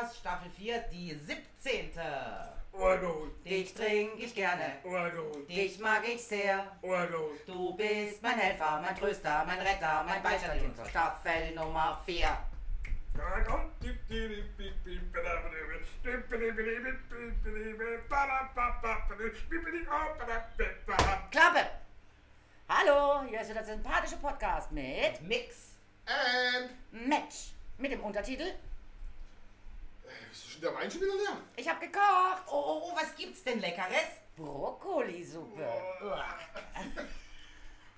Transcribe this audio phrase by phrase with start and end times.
[0.00, 1.90] Podcast, Staffel 4, die 17.
[2.72, 6.64] Ohrgeholt, Dich trinke ich gerne, Ohrgeholt, dich mag ich sehr.
[6.80, 7.46] Ohrgeholt.
[7.46, 12.28] Du bist mein Helfer, mein Tröster, mein Retter, mein Beistand Staffel Nummer 4.
[21.30, 21.70] Klappe!
[22.68, 25.74] Hallo, hier ist wieder der sympathische Podcast mit Mix.
[26.06, 26.70] And,
[27.06, 27.52] Match.
[27.76, 28.54] Mit dem Untertitel
[30.32, 31.38] ist schon der Wein schon wieder leer?
[31.56, 32.42] Ich hab gekocht.
[32.48, 34.18] Oh, oh, oh, was gibt's denn Leckeres?
[34.36, 35.66] Brokkolisuppe.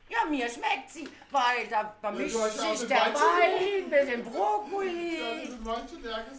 [0.08, 5.48] Ja, mir schmeckt sie, weil da vermischt ja sich der Wein mit dem Brokkoli.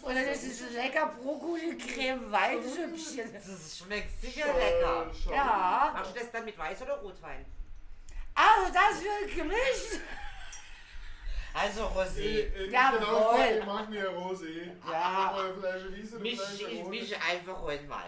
[0.04, 3.34] Und dann ist es lecker Brokkoli-Creme-Weinsüppchen.
[3.34, 5.10] Das schmeckt sicher lecker.
[5.24, 5.34] Schau.
[5.34, 5.92] Ja.
[5.96, 7.46] Machst du das dann mit Weiß oder Rotwein?
[8.36, 10.00] Also das wird gemischt.
[11.54, 12.20] Also Äh, Rosé.
[12.20, 13.00] äh, Jawohl.
[13.00, 14.72] Genau, ich mag mir Rosé.
[14.90, 15.02] Ja.
[15.02, 15.90] Aber Flasche
[16.20, 16.90] Mich, Flasche ich Rot.
[16.90, 18.04] mische einfach heute mal.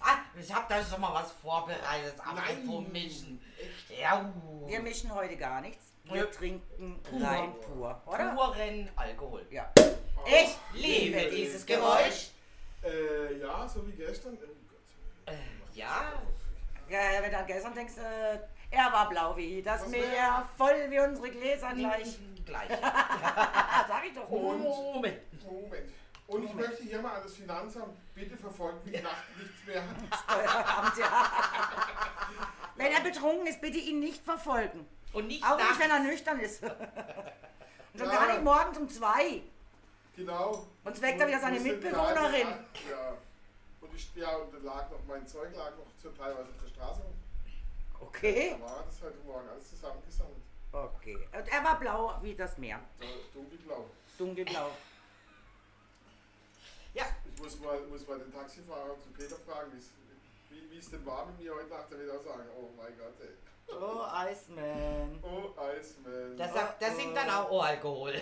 [0.00, 2.14] Ah, ich hab da schon mal was vorbereitet.
[2.34, 2.86] Nein.
[2.92, 3.40] mischen.
[4.00, 4.30] Ja,
[4.66, 5.82] Wir mischen heute gar nichts.
[6.04, 6.24] Wir Ja.
[6.26, 7.22] trinken Pur.
[7.26, 8.34] rein pur, oder?
[8.34, 9.46] puren Alkohol.
[9.50, 9.72] Ja.
[10.26, 12.28] Ich liebe dieses Geräusch.
[12.82, 14.34] Äh, ja, so wie gestern.
[14.34, 15.34] Oh Gott.
[15.34, 16.12] Äh, ja.
[16.90, 17.22] ja.
[17.22, 18.38] Wenn du an gestern denkst, äh,
[18.70, 22.18] er war blau wie das Was Meer, wär- voll wie unsere Gläser gleich.
[22.46, 22.68] Gleich.
[23.88, 24.28] Sag ich doch.
[24.28, 25.18] Und- Moment.
[25.44, 25.92] Moment.
[26.26, 29.82] Und ich möchte hier mal an das Finanzamt, bitte verfolgt mich nachts nichts mehr.
[30.24, 31.30] Steueramt, ja.
[32.76, 34.86] Wenn er betrunken ist, bitte ihn nicht verfolgen.
[35.12, 35.78] Und nicht Auch nicht, nachts.
[35.80, 36.62] wenn er nüchtern ist.
[36.62, 36.72] Und
[37.98, 38.14] schon Ja.
[38.14, 39.42] gar nicht morgens um zwei.
[40.16, 40.66] Genau.
[40.82, 42.48] Sonst weckt er wieder seine Mitbewohnerin.
[42.90, 43.16] Ja.
[43.80, 47.02] Und ich, ja, und da lag noch, mein Zeug lag noch teilweise auf der Straße.
[48.00, 48.56] Okay.
[48.58, 50.36] Da war das heute Morgen alles zusammengesammelt.
[50.74, 51.16] Okay.
[51.32, 52.80] Und er war blau wie das Meer.
[53.32, 53.84] Dunkelblau.
[54.18, 54.70] Dunkelblau.
[56.94, 57.04] Ja.
[57.32, 61.26] Ich muss mal, muss mal den Taxifahrer zu Peter fragen, wie wie es denn war
[61.26, 61.90] mit mir heute Nacht.
[61.90, 63.28] Der wird auch sagen, oh mein Gott, ey.
[63.66, 65.18] Oh, Iceman.
[65.22, 66.36] Oh, Eismann.
[66.36, 68.14] Das, sagt- das singt dann auch oh, Alkohol.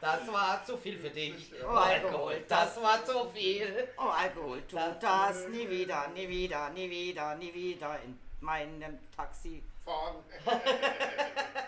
[0.00, 1.52] das war zu viel für dich.
[1.62, 3.88] Oh, Alkohol, das war zu viel.
[3.98, 4.62] Oh, Alkohol.
[4.66, 9.62] Tu Das- das nie wieder, nie wieder, nie wieder, nie wieder in meinem Taxi.
[9.84, 10.16] Fahren.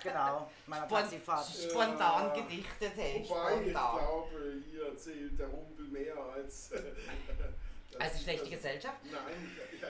[0.03, 1.47] Genau, meiner Spon Taxifahrt.
[1.47, 3.25] spontan gedichtet, hey.
[3.27, 3.99] Wobei, ich Spontan.
[3.99, 6.71] glaube, hier erzählt der Rumpel mehr als...
[7.99, 8.97] Also schlechte Gesellschaft?
[9.05, 9.89] Nein, ich, ich, ja,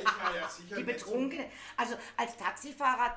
[0.00, 1.44] ich war ja sicher Die Betrunkene.
[1.76, 3.14] Also als Taxifahrer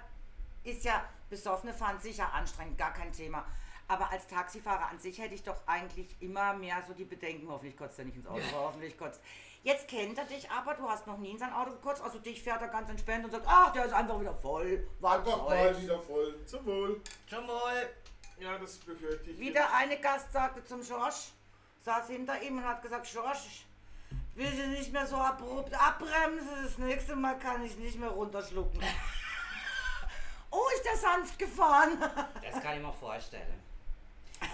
[0.65, 3.45] ist ja besoffene Fahren sicher anstrengend, gar kein Thema.
[3.87, 7.77] Aber als Taxifahrer an sich hätte ich doch eigentlich immer mehr so die Bedenken, hoffentlich
[7.77, 9.21] kotzt er nicht ins Auto, hoffentlich kotzt.
[9.63, 12.43] Jetzt kennt er dich aber, du hast noch nie in sein Auto gekotzt, also dich
[12.43, 15.55] fährt er ganz entspannt und sagt, ach, der ist einfach wieder voll, war Einfach voll.
[15.55, 16.45] mal wieder voll.
[16.45, 17.01] Zum Wohl.
[17.29, 17.89] Schon mal.
[18.37, 19.39] Ja, das befürchte ich.
[19.39, 21.29] Wieder eine Gast sagte zum Schorsch,
[21.79, 23.65] saß hinter ihm und hat gesagt, Schorsch,
[24.35, 28.81] will sie nicht mehr so abrupt abbremsen, das nächste Mal kann ich nicht mehr runterschlucken.
[30.51, 31.97] oh, ist der sanft gefahren.
[32.41, 33.63] Das kann ich mir vorstellen.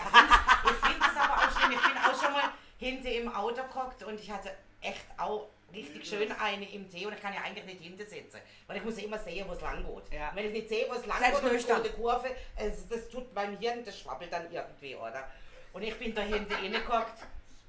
[0.61, 1.71] Ich finde es aber auch schlimm.
[1.71, 4.51] Ich bin auch schon mal hinten im Auto gehockt und ich hatte
[4.89, 8.39] echt auch richtig schön eine im Tee und ich kann ja eigentlich nicht hinten sitzen.
[8.67, 10.19] Weil ich muss ja immer sehen, wo es lang geht.
[10.19, 10.31] Ja.
[10.33, 13.33] Wenn ich nicht sehe, wo es lang Selbst geht und die Kurve, es, das tut
[13.33, 15.29] meinem Hirn, das schwabbelt dann irgendwie, oder?
[15.73, 17.19] Und ich bin da hinten reingehockt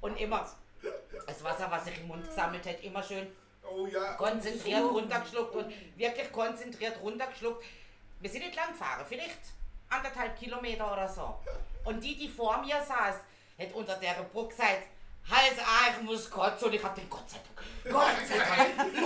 [0.01, 0.51] und immer
[1.27, 3.27] das Wasser, was ich im Mund gesammelt hätte, immer schön
[3.63, 4.15] Oh ja.
[4.15, 7.65] konzentriert runtergeschluckt und wirklich konzentriert runtergeschluckt.
[8.21, 9.39] Wir sind nicht lang gefahren, vielleicht
[9.91, 11.35] anderthalb Kilometer oder so.
[11.85, 13.17] Und die, die vor mir saß,
[13.59, 14.89] hat unter der Brücke gesagt,
[15.31, 16.69] Hals, ah, ich muss kotzen.
[16.69, 18.97] Und ich hab den Gott sei Dank, Gott sei Dank.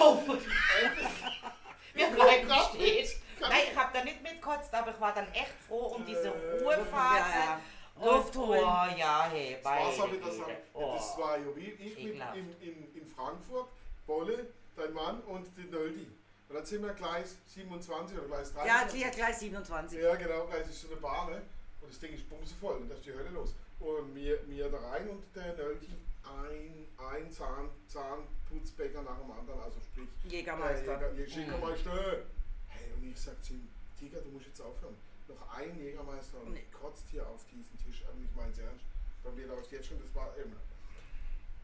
[1.94, 3.08] Wir bleiben stehen.
[3.40, 7.18] Nein, ich hab da nicht mitgekotzt, aber ich war dann echt froh um diese Ruhephase.
[7.18, 7.60] Ja, ja.
[7.96, 8.60] Und, Luft holen.
[8.60, 10.56] Oh ja, hey, Das aber das, Güte.
[10.72, 10.94] oh.
[10.96, 13.68] das war ja wie ich mit, in, in, in Frankfurt,
[14.06, 16.08] Bolle, dein Mann und die Nöldi.
[16.48, 18.68] Und dann sind wir Gleis 27 oder Gleis 30.
[18.68, 20.00] Ja, gleich, gleich 27.
[20.00, 21.42] Ja, genau, gleich ist so eine Bahn, ne?
[21.80, 23.54] Und das Ding ist bumsevoll und da ist die Hölle los.
[23.78, 25.88] Und mir, mir da rein und der Nöldi
[26.26, 30.09] ein, ein Zahn, Zahnputzbäcker nach dem anderen, also sprich.
[30.24, 31.00] Jägermeister.
[31.12, 32.22] Äh, Jäger, Jägermeister.
[32.68, 33.68] Hey, und ich sag zu ihm,
[33.98, 34.97] Tiger, du musst jetzt aufhören.
[35.28, 36.65] Noch ein Jägermeister und Nee.
[36.72, 38.22] kotzt hier auf diesen Tisch an.
[38.22, 38.84] Ich mein's ernst.
[39.22, 40.56] Bei mir läuft jetzt schon, das war immer.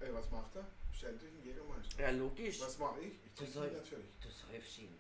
[0.01, 0.65] Ey, was macht er?
[0.93, 2.03] Euch einen Jägermeister.
[2.03, 2.61] Ja, logisch.
[2.61, 3.13] Was mache ich?
[3.27, 4.07] Ich trinke soll- ihn natürlich.
[4.23, 4.95] Du säufst ihn.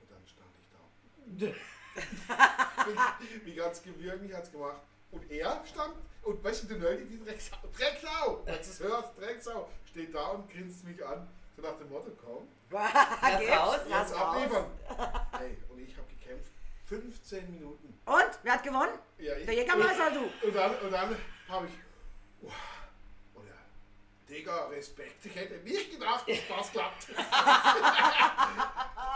[0.00, 0.68] Und dann stand ich
[1.48, 1.54] da.
[3.20, 4.80] wie, wie ganz gewürgt hat's gemacht.
[5.12, 9.68] Und er stand, und weißt du, Nöldi, die Drecksau, Drecksau, als du es hörst, Drecksau,
[9.88, 14.64] steht da und grinst mich an, so nach dem Motto, komm, Lass raus, lass abliefern.
[15.40, 16.50] Ey, und ich habe gekämpft,
[16.86, 17.98] 15 Minuten.
[18.06, 18.30] Und?
[18.42, 18.98] Wer hat gewonnen?
[19.18, 20.46] Ja, ich, Der Jägermeister, du.
[20.46, 21.14] Und dann, und dann
[21.48, 21.72] habe ich,
[23.34, 23.52] Oder,
[24.26, 27.08] Digga, Respekt, ich hätte nicht gedacht, dass das klappt.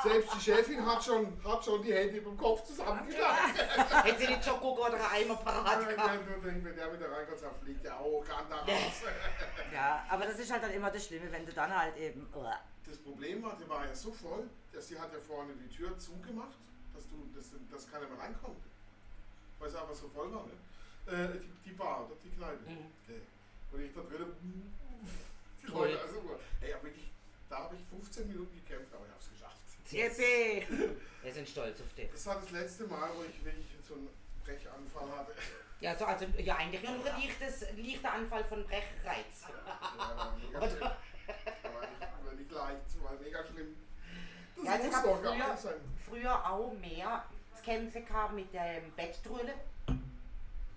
[0.07, 3.55] Selbst die Chefin hat schon, hat schon die Hände über dem Kopf zusammengeschlagen.
[4.05, 6.21] Hätte sie gucken oder einen Eimer parat gehabt.
[6.43, 9.03] wenn der wieder reinkommt, sagt, fliegt der auch kann da raus.
[9.73, 12.27] Ja, aber das ist halt dann immer das Schlimme, wenn du dann halt eben.
[12.87, 15.99] Das Problem war, die war ja so voll, dass sie hat ja vorne die Tür
[15.99, 16.57] zugemacht,
[16.95, 18.63] dass du, dass, dass keiner mehr reinkommt.
[19.59, 20.53] Weil sie einfach so voll war, ne?
[21.07, 22.63] Äh, die, die Bar, oder die Kneipe.
[22.69, 22.93] Mhm.
[23.05, 23.21] Okay.
[23.73, 24.37] Und ich da drinnen,
[25.63, 25.67] die.
[25.67, 27.11] Leute, also, ey, aber wirklich,
[27.49, 29.46] da habe ich 15 Minuten gekämpft, aber ich habe es geschafft.
[29.91, 30.67] Yippie!
[31.23, 32.11] Wir sind stolz auf dich.
[32.13, 34.09] Das war das letzte Mal, wo ich wirklich so einen
[34.45, 35.33] Brechanfall hatte.
[35.81, 39.45] Ja, so, also, ja, eigentlich nur ein leichtes, leichter Anfall von Brechreiz.
[39.49, 40.57] Ja, war mega.
[41.65, 43.77] Aber nicht, aber nicht leicht, es war mega schlimm.
[44.57, 45.75] Das Ja, also ich muss habe doch gar früher, nicht sein.
[46.09, 47.25] früher auch mehr
[47.57, 49.55] zu kämpfen gehabt mit dem Bettdrülle.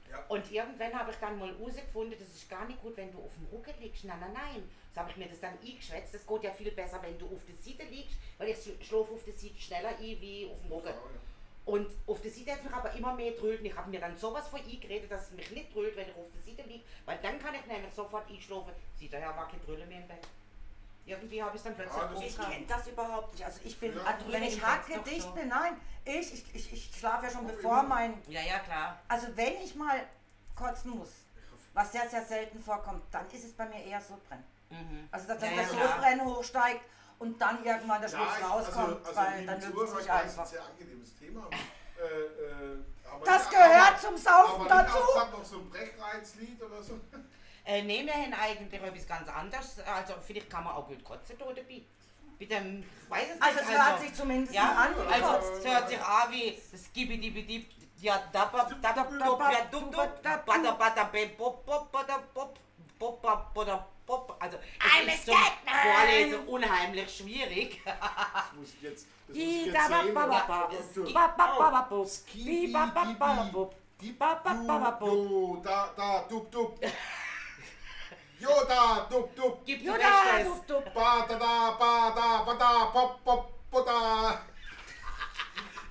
[0.09, 0.25] Ja.
[0.27, 3.33] Und irgendwann habe ich dann mal herausgefunden, das ist gar nicht gut, wenn du auf
[3.35, 4.05] dem Rücken liegst.
[4.05, 4.69] Nein, nein, nein.
[4.93, 6.13] So habe ich mir das dann eingeschwätzt.
[6.13, 9.23] Das geht ja viel besser, wenn du auf der Seite liegst, weil ich schlafe auf
[9.23, 10.93] der Seite schneller ein wie auf dem Rücken.
[11.65, 13.63] Und auf der Seite hat mich aber immer mehr drüllt.
[13.63, 16.31] Ich habe mir dann sowas von eingeredet, dass es mich nicht drüllt, wenn ich auf
[16.33, 16.83] der Seite liege.
[17.05, 18.73] Weil dann kann ich nämlich sofort einschlafen.
[18.95, 20.27] Sieht daher war keine Drülle mehr im Bett.
[21.09, 23.43] Irgendwie habe ich es dann plötzlich Ja, das Ich ist- kenne das überhaupt nicht.
[23.45, 24.03] Also ich bin, Ja.
[24.03, 24.93] also wenn ich so.
[24.93, 25.75] gedicht bin, nein,
[26.05, 27.89] ich, ich, ich, ich schlafe ja schon Auch bevor immer.
[27.89, 28.99] mein, Ja, ja, klar.
[29.07, 29.99] also wenn ich mal
[30.55, 31.09] kotzen muss,
[31.73, 34.43] was sehr, sehr selten vorkommt, dann ist es bei mir eher Sodbrennen.
[34.69, 35.09] Mhm.
[35.11, 35.81] Also dass dann Ja, das ja.
[35.87, 36.81] Sodbrennen hochsteigt
[37.17, 39.97] und dann irgendwann der Schluss ich- rauskommt, also, weil liebe dann nützt Zuhörer, es ich
[39.99, 40.45] sich weiß, ein einfach.
[40.45, 41.49] sehr angenehmes Thema.
[41.97, 42.77] Äh, äh,
[43.11, 44.97] aber Das gehört aber- zum Saufen aber dazu.
[44.97, 46.99] auch grad noch so ein Brechreizlied oder so.
[47.69, 49.79] Äh, haben eigentlich etwas ganz anderes.
[49.81, 51.83] Also vielleicht kann man auch gut kotzen da dabei.
[52.39, 53.43] Ich weiß es nicht.
[53.43, 54.95] Also es hört sich zumindest ja, an.
[54.95, 57.69] wie also es hört sich an wie das Gibidibidib,
[58.01, 60.07] ja, da, ba, da, da, da, ja, dum, dum,
[60.45, 62.57] bada, bada, bim, bop, bop, bada, bop,
[62.97, 64.37] bop, bop, bada, bop.
[64.39, 65.35] Also I'm es a ist zum.
[65.83, 67.81] Vorlesen unheimlich schwierig.
[67.85, 67.95] Das
[68.57, 71.13] muss ich jetzt, das muss ich jetzt da ba sehen.
[71.13, 71.35] ba
[78.39, 78.79] ba ba.
[78.79, 78.99] Es Und- Ba ba ba ba bu.
[78.99, 78.99] Skibi, Bi ba ba ba ba bu.
[78.99, 78.99] Di- Ba ba ba ba bu.
[78.99, 79.35] Jo, da, da, dub, dub.
[79.35, 79.65] Dub, dub.
[79.65, 80.65] Gib Jo du da, Bestes.
[80.67, 80.93] dub, dub.
[80.93, 84.39] Ba, da, da, ba, da, ba, da, pop, pop, po, da.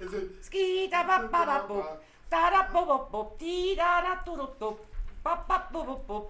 [0.01, 1.83] Also, Ski da ba ba ba bu.
[2.31, 3.37] Da da bu bu bu.
[3.39, 4.79] Di da da du du du.
[5.23, 6.27] Ba ba bu bu bu.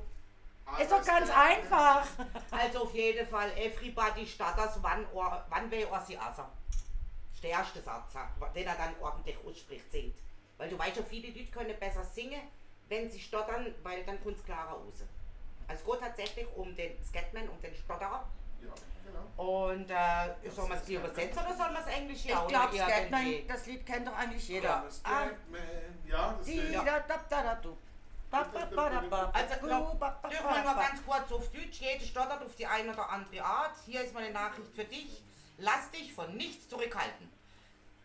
[0.78, 2.06] Ist doch ganz einfach.
[2.50, 6.44] Also auf jeden Fall, everybody stutters one, or, one way or the other.
[6.68, 8.12] Das ist der erste Satz,
[8.54, 10.16] den er dann ordentlich ausspricht, singt.
[10.58, 12.42] Weil du weißt ja, viele Leute können besser singen,
[12.88, 15.04] wenn sie stottern, weil dann kommt es klarer raus.
[15.68, 18.26] Also es geht tatsächlich um den Scatman, um den Stotterer.
[18.62, 18.72] Ja,
[19.04, 19.70] genau.
[19.70, 22.84] Und äh, soll man es übersetzen oder soll man es Englisch Ich ja glaube, oder
[22.84, 24.84] Scatman, das Lied kennt doch eigentlich jeder.
[24.90, 25.60] Scatman,
[26.06, 26.54] ja, das ist
[29.08, 29.30] ba.
[29.32, 31.80] Also, dürfen wir nur ganz kurz auf Deutsch.
[31.80, 33.72] Jede stottert auf die eine oder andere Art.
[33.86, 35.22] Hier ist meine Nachricht für dich.
[35.58, 37.30] Lass dich von nichts zurückhalten.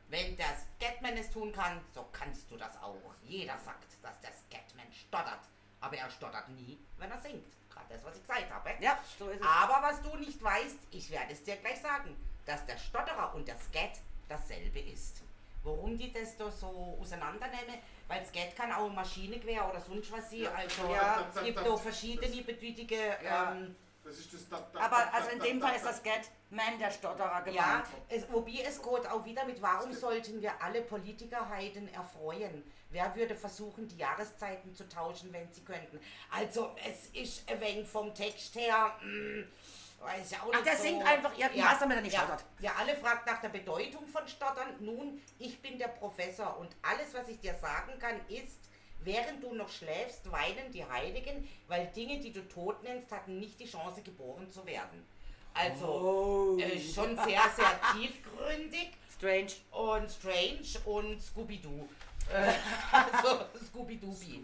[0.09, 2.95] Wenn der Scatman es tun kann, so kannst du das auch.
[3.23, 5.39] Jeder sagt, dass der Scatman stottert.
[5.83, 7.43] Aber er stottert nie, wenn er singt.
[7.69, 8.69] Gerade das, was ich gesagt habe.
[8.79, 9.45] Ja, so ist es.
[9.45, 12.15] Aber was du nicht weißt, ich werde es dir gleich sagen,
[12.45, 13.99] dass der Stotterer und der Skat
[14.29, 15.17] dasselbe ist.
[15.63, 17.79] Warum die das da so auseinandernehmen?
[18.07, 20.39] Weil Skat kann auch Maschinengewehr oder sonst was sein.
[20.43, 20.53] Ja.
[20.53, 21.27] Also Ja.
[21.35, 23.17] es gibt da verschiedene bedeutende.
[23.23, 23.51] Ja.
[23.51, 23.75] Ähm,
[24.13, 24.49] Das ist das.
[24.49, 25.89] Da, da, Aber da, also in dem da, Fall ist da.
[25.89, 27.85] das Scatman der Stotterer ja, gemeint.
[28.09, 32.63] es, wobei es geht auch wieder mit, warum sollten wir alle Politikerheiden erfreuen?
[32.91, 35.99] Wer würde versuchen, die Jahreszeiten zu tauschen, wenn sie könnten?
[36.29, 39.45] Also es ist ein wenig vom Text her, mh,
[39.99, 40.83] weiß ja auch Ach, der so.
[40.83, 42.45] singt einfach irgendwas, damit er nicht ja, stottert.
[42.59, 44.75] Ja, alle fragt nach der Bedeutung von Stottern.
[44.79, 48.59] Nun, ich bin der Professor und alles, was ich dir sagen kann, ist,
[49.05, 53.59] während du noch schläfst, weinen die Heiligen, weil Dinge, die du tot nennst, hatten nicht
[53.59, 55.05] die Chance, geboren zu werden.
[55.53, 56.57] Also Oh.
[56.59, 59.51] äh, schon sehr, sehr tiefgründig Strange.
[59.71, 61.87] und strange und Scooby-Doo.
[62.33, 62.53] Äh,
[62.91, 64.43] also Scooby-Dooby.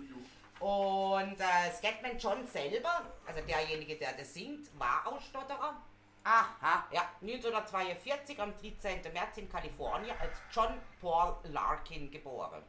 [0.60, 5.82] Und äh, Scatman John selber, also derjenige, der das singt, war auch Stotterer.
[6.26, 6.86] Aha.
[6.92, 9.02] Ja, 1942 am 13.
[9.14, 12.62] März in Kalifornien als John Paul Larkin geboren.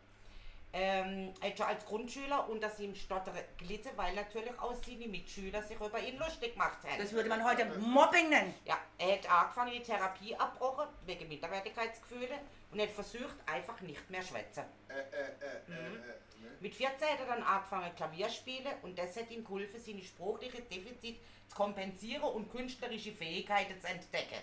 [0.72, 5.62] Ähm, er hat schon als Grundschüler unter ihm Stottere gelitten, weil natürlich auch seine Mitschüler
[5.62, 6.98] sich über ihn lustig gemacht haben.
[6.98, 8.54] Das würde man heute Mobbing nennen.
[8.64, 12.38] Ja, er hat angefangen, die Therapie abbrochen, wegen Minderwertigkeitsgefühle,
[12.70, 14.62] und hat versucht, einfach nicht mehr schwätzen.
[14.88, 16.14] Äh, äh, äh, äh, äh, ne?
[16.60, 20.62] Mit 14 hat er dann angefangen Klavier spielen und das hat ihm geholfen, seine sprachliche
[20.62, 24.40] Defizit zu kompensieren und künstlerische Fähigkeiten zu entdecken.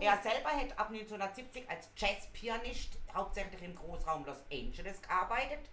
[0.00, 5.68] Er selber hat ab 1970 als Jazzpianist hauptsächlich im Großraum Los Angeles gearbeitet.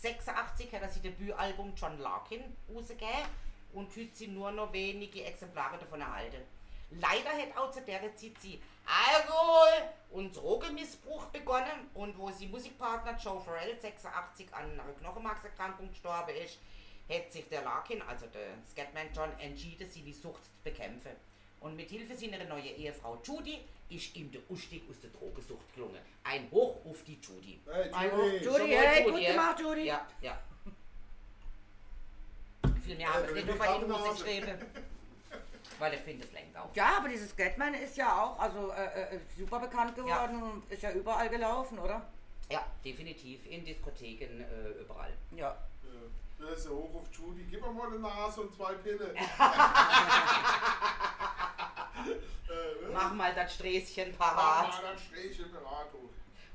[0.00, 3.28] 86 hat er sein Debütalbum John Larkin rausgegeben
[3.72, 6.42] und heute sind nur noch wenige Exemplare davon erhalten.
[6.90, 13.16] Leider hat auch zu der Zeit sie Alkohol und Drogenmissbrauch begonnen und wo sie Musikpartner
[13.16, 16.58] Joe Farrell 86 an einer Knochenmarkserkrankung gestorben ist,
[17.08, 21.12] hat sich der Larkin, also der Scatman John, entschieden, sie die Sucht zu bekämpfen.
[21.60, 25.98] Und mit Hilfe seiner neuen Ehefrau Judy ist ihm der Ausstieg aus der Drogensucht gelungen.
[26.24, 27.60] Ein Hoch auf die Judy.
[27.70, 28.36] Hey, Judy.
[28.36, 29.30] Judy, So hey, gut, gut ja.
[29.30, 29.84] gemacht, Judy.
[29.86, 30.38] Ja, ja.
[32.84, 34.24] Viel mehr habe ich nicht die über ihn Kaffeenase.
[34.24, 34.58] geschrieben.
[35.78, 36.68] Weil ich finde, es lenkt auch.
[36.74, 40.82] Ja, aber dieses Scatman ist ja auch also äh, äh, super bekannt geworden und ist
[40.82, 42.06] ja überall gelaufen, oder?
[42.50, 43.46] Ja, definitiv.
[43.46, 45.12] In Diskotheken, äh, überall.
[45.34, 45.56] Ja.
[46.38, 47.46] Ja, Das ist ja hoch auf Judy.
[47.50, 49.14] Gib mir mal eine Nase und zwei Pille.
[52.92, 54.68] Mach mal das Sträßchen Mach parat.
[54.68, 55.86] mal dann Sträßchen parat.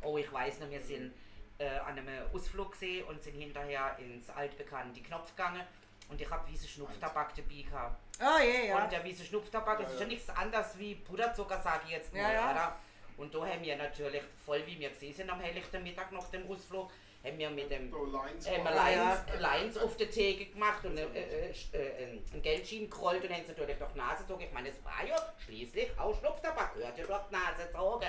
[0.02, 1.14] Oh, ich weiß noch, wir sind
[1.58, 5.62] äh, an einem Ausflug gesehen und sind hinterher ins altbekannte Knopf gegangen.
[6.08, 8.00] Und ich habe wiese Schnupftabak dabei gehabt.
[8.20, 8.84] Oh je, ja.
[8.84, 10.08] Und der wiese Schnupftabak, das Ja, ist ja ja.
[10.14, 12.52] nichts anderes wie Puderzucker, sage ich jetzt mal, Ja, ja.
[12.52, 12.76] oder?
[13.18, 16.50] Und da haben wir natürlich, voll wie wir gesehen sind am helllichten Mittag nach dem
[16.50, 16.90] Ausflug,
[17.24, 18.72] haben wir mit dem Lines haben wir.
[18.72, 23.44] Lines, Lines auf der Theke gemacht und äh, äh, äh, ein Geldschienen gerollt und haben
[23.44, 24.44] sie natürlich durch die Nase gezogen.
[24.44, 28.08] Ich meine, es war ja schließlich auch Schnupftabak, gehört ja durch die Nase gezogen.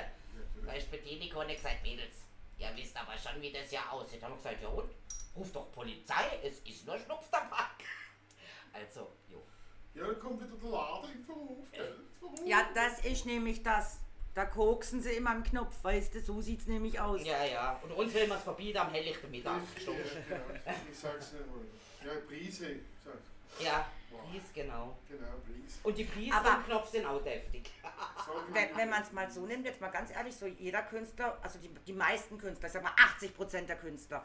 [0.65, 2.17] Da ist Bedienung und ich gesagt, Mädels,
[2.59, 4.23] ihr wisst aber schon, wie das ja aussieht.
[4.23, 4.91] Haben wir gesagt, ja und?
[5.37, 7.77] Ruf doch Polizei, es ist nur Schnupftabak.
[8.73, 9.43] Also, jo.
[9.95, 11.97] Ja, dann kommt wieder der Laden in Verruf, gell?
[12.45, 13.99] Ja, das ist nämlich das.
[14.41, 17.21] Da koksen sie immer am Knopf, weißt du, so sieht's nämlich aus.
[17.27, 17.79] Ja, ja.
[17.83, 19.61] Und uns will man es verbieten am helllichten Mittag.
[19.77, 21.61] Ich, ja, ja, ich sag's nicht mal.
[22.07, 22.71] Ja, Prise.
[22.71, 23.19] ich Sag's.
[23.63, 24.97] Ja, Pries, genau.
[25.11, 25.79] Genau, Prise.
[25.83, 27.71] Und die Pries Aber- am Knopf sind auch deftig.
[28.25, 31.37] So, Wenn, wenn man es mal so nimmt, jetzt mal ganz ehrlich, so jeder Künstler,
[31.43, 34.25] also die, die meisten Künstler, ich sag mal 80 Prozent der Künstler,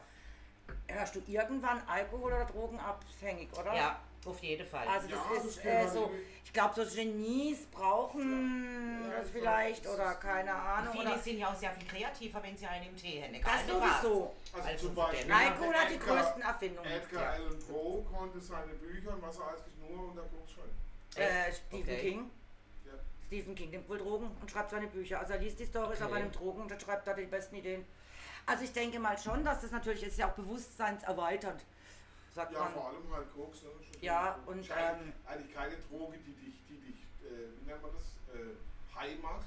[0.88, 3.74] hörst du irgendwann Alkohol- oder Drogenabhängig, oder?
[3.74, 4.86] Ja, auf jeden Fall.
[4.88, 6.10] Also das Ja, das ist kann äh, man so,
[6.44, 10.92] ich glaube, so Genies brauchen Ja, das ich vielleicht das oder keine Ahnung.
[10.92, 13.34] Viele Oder, sind ja auch sehr viel kreativer, wenn sie einen im Tee haben.
[13.34, 14.34] egal das sowieso.
[14.52, 15.32] Also, Also zum Beispiel.
[15.32, 16.90] Alkohol hat die Edgar- größten Erfindungen.
[16.90, 17.30] Edgar Ja.
[17.32, 20.70] Allan Poe konnte seine Bücher und was er alles nur unter Koks schreiben.
[21.16, 21.52] Äh?
[21.52, 22.00] Stephen Okay.
[22.00, 22.30] King.
[22.86, 22.92] Ja.
[23.26, 25.20] Stephen King nimmt wohl Drogen und schreibt seine Bücher.
[25.20, 26.04] Also er liest die Storys, Okay.
[26.10, 27.84] aber nimmt Drogen und dann schreibt er die besten Ideen.
[28.48, 31.64] Also ich denke mal schon, dass das natürlich ist ja auch bewusstseinserweiternd,
[32.36, 32.72] sagt Ja, man.
[32.74, 33.62] vor allem halt Koks.
[33.62, 33.70] Ne?
[34.02, 37.90] Ja, und, eigentlich- ähm, eigentlich keine Droge, die dich, die dich äh, wie nennt man
[37.92, 38.54] das, äh,
[38.94, 39.46] high macht,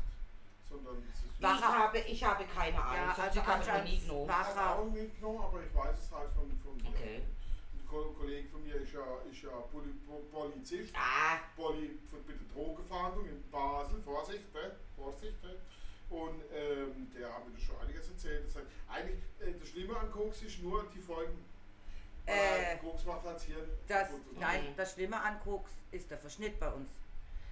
[0.69, 2.95] sondern es ist Ich habe, ich habe keine Ahnung.
[3.07, 6.89] Ja, so also auch nicht genommen, aber ich weiß es halt von, von mir.
[6.89, 7.21] Okay.
[7.73, 10.93] Ein Ko- Kollege von mir ist ja, ist ja Poli, Po- Polizist.
[10.95, 14.75] Ah, Poli, bitte Drogenfahndung in Basel, Vorsicht, ne?
[14.97, 15.41] Vorsicht.
[15.43, 15.55] Ne?
[16.09, 18.45] Und ähm, der hat mir das schon einiges erzählt.
[18.47, 21.37] Das, heißt, eigentlich, äh, das Schlimme an Koks ist nur die Folgen.
[22.29, 23.41] Äh, Koks macht halt
[23.87, 24.07] das
[24.39, 26.89] nein, das Schlimme an Koks ist der Verschnitt bei uns.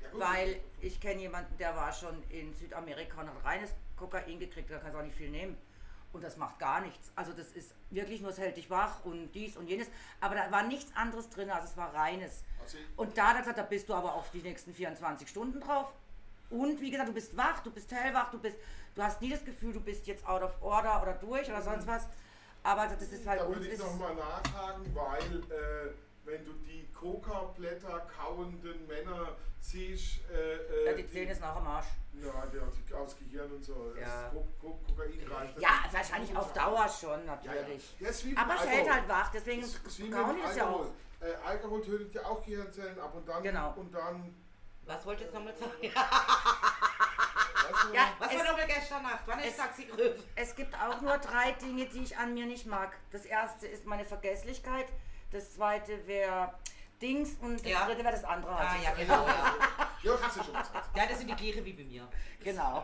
[0.02, 4.40] Ja, gut, Weil ich kenne jemanden, der war schon in Südamerika und hat reines Kokain
[4.40, 5.58] gekriegt, da kannst du auch nicht viel nehmen.
[6.14, 7.12] Und das macht gar nichts.
[7.16, 9.88] Also das ist wirklich nur, es hält dich wach und dies und jenes.
[10.22, 12.44] Aber da war nichts anderes drin, also es war reines.
[12.62, 15.92] Also, Und da, da, da bist du aber auf die nächsten 24 Stunden drauf.
[16.50, 18.58] Und wie gesagt, du bist wach, du bist hellwach, du bist,
[18.96, 21.86] du hast nie das Gefühl, du bist jetzt out of order oder durch oder sonst
[21.88, 22.08] was.
[22.68, 25.94] Aber das ist halt da uns würde ich ist, nochmal nachhaken, weil äh,
[26.26, 31.68] wenn du die Coca-Blätter kauenden Männer siehst, äh, äh, ja, die Zähne sind auch am
[31.68, 31.86] Arsch.
[32.22, 33.92] Ja, die aus Gehirn und so.
[33.92, 34.28] Das Ja.
[34.28, 35.58] ist Ko Ko Kokain reicht.
[35.60, 37.54] Ja, wahrscheinlich auf Dauer schon, Ja, ja.
[37.54, 37.96] natürlich.
[38.02, 39.82] Ja, ist mit Aber es hält halt wach, deswegen ist
[40.12, 40.80] kauen die das ja auch.
[40.80, 40.92] Alkohol.
[41.22, 43.44] Äh, Alkohol tötet ja auch Gehirnzellen ab und dann.
[43.44, 43.74] Genau.
[43.78, 44.36] Und dann
[44.86, 45.72] was wolltest du nochmal sagen?
[47.94, 49.20] Ja, Was war nochmal gestern Nacht?
[49.26, 50.24] Wann ist es- Taxi gerufen?
[50.36, 52.98] es gibt auch nur drei Dinge, die ich an mir nicht mag.
[53.12, 54.88] Das erste ist meine Vergesslichkeit,
[55.32, 56.54] das zweite wäre
[57.02, 57.86] Dings und das Ja.
[57.86, 58.56] dritte wäre das andere.
[58.56, 59.56] Ah, ja, genau, ja.
[60.04, 60.96] Ja, hast du schon gesagt.
[60.96, 62.08] Ja, das sind die gleichen wie bei mir.
[62.44, 62.84] Genau.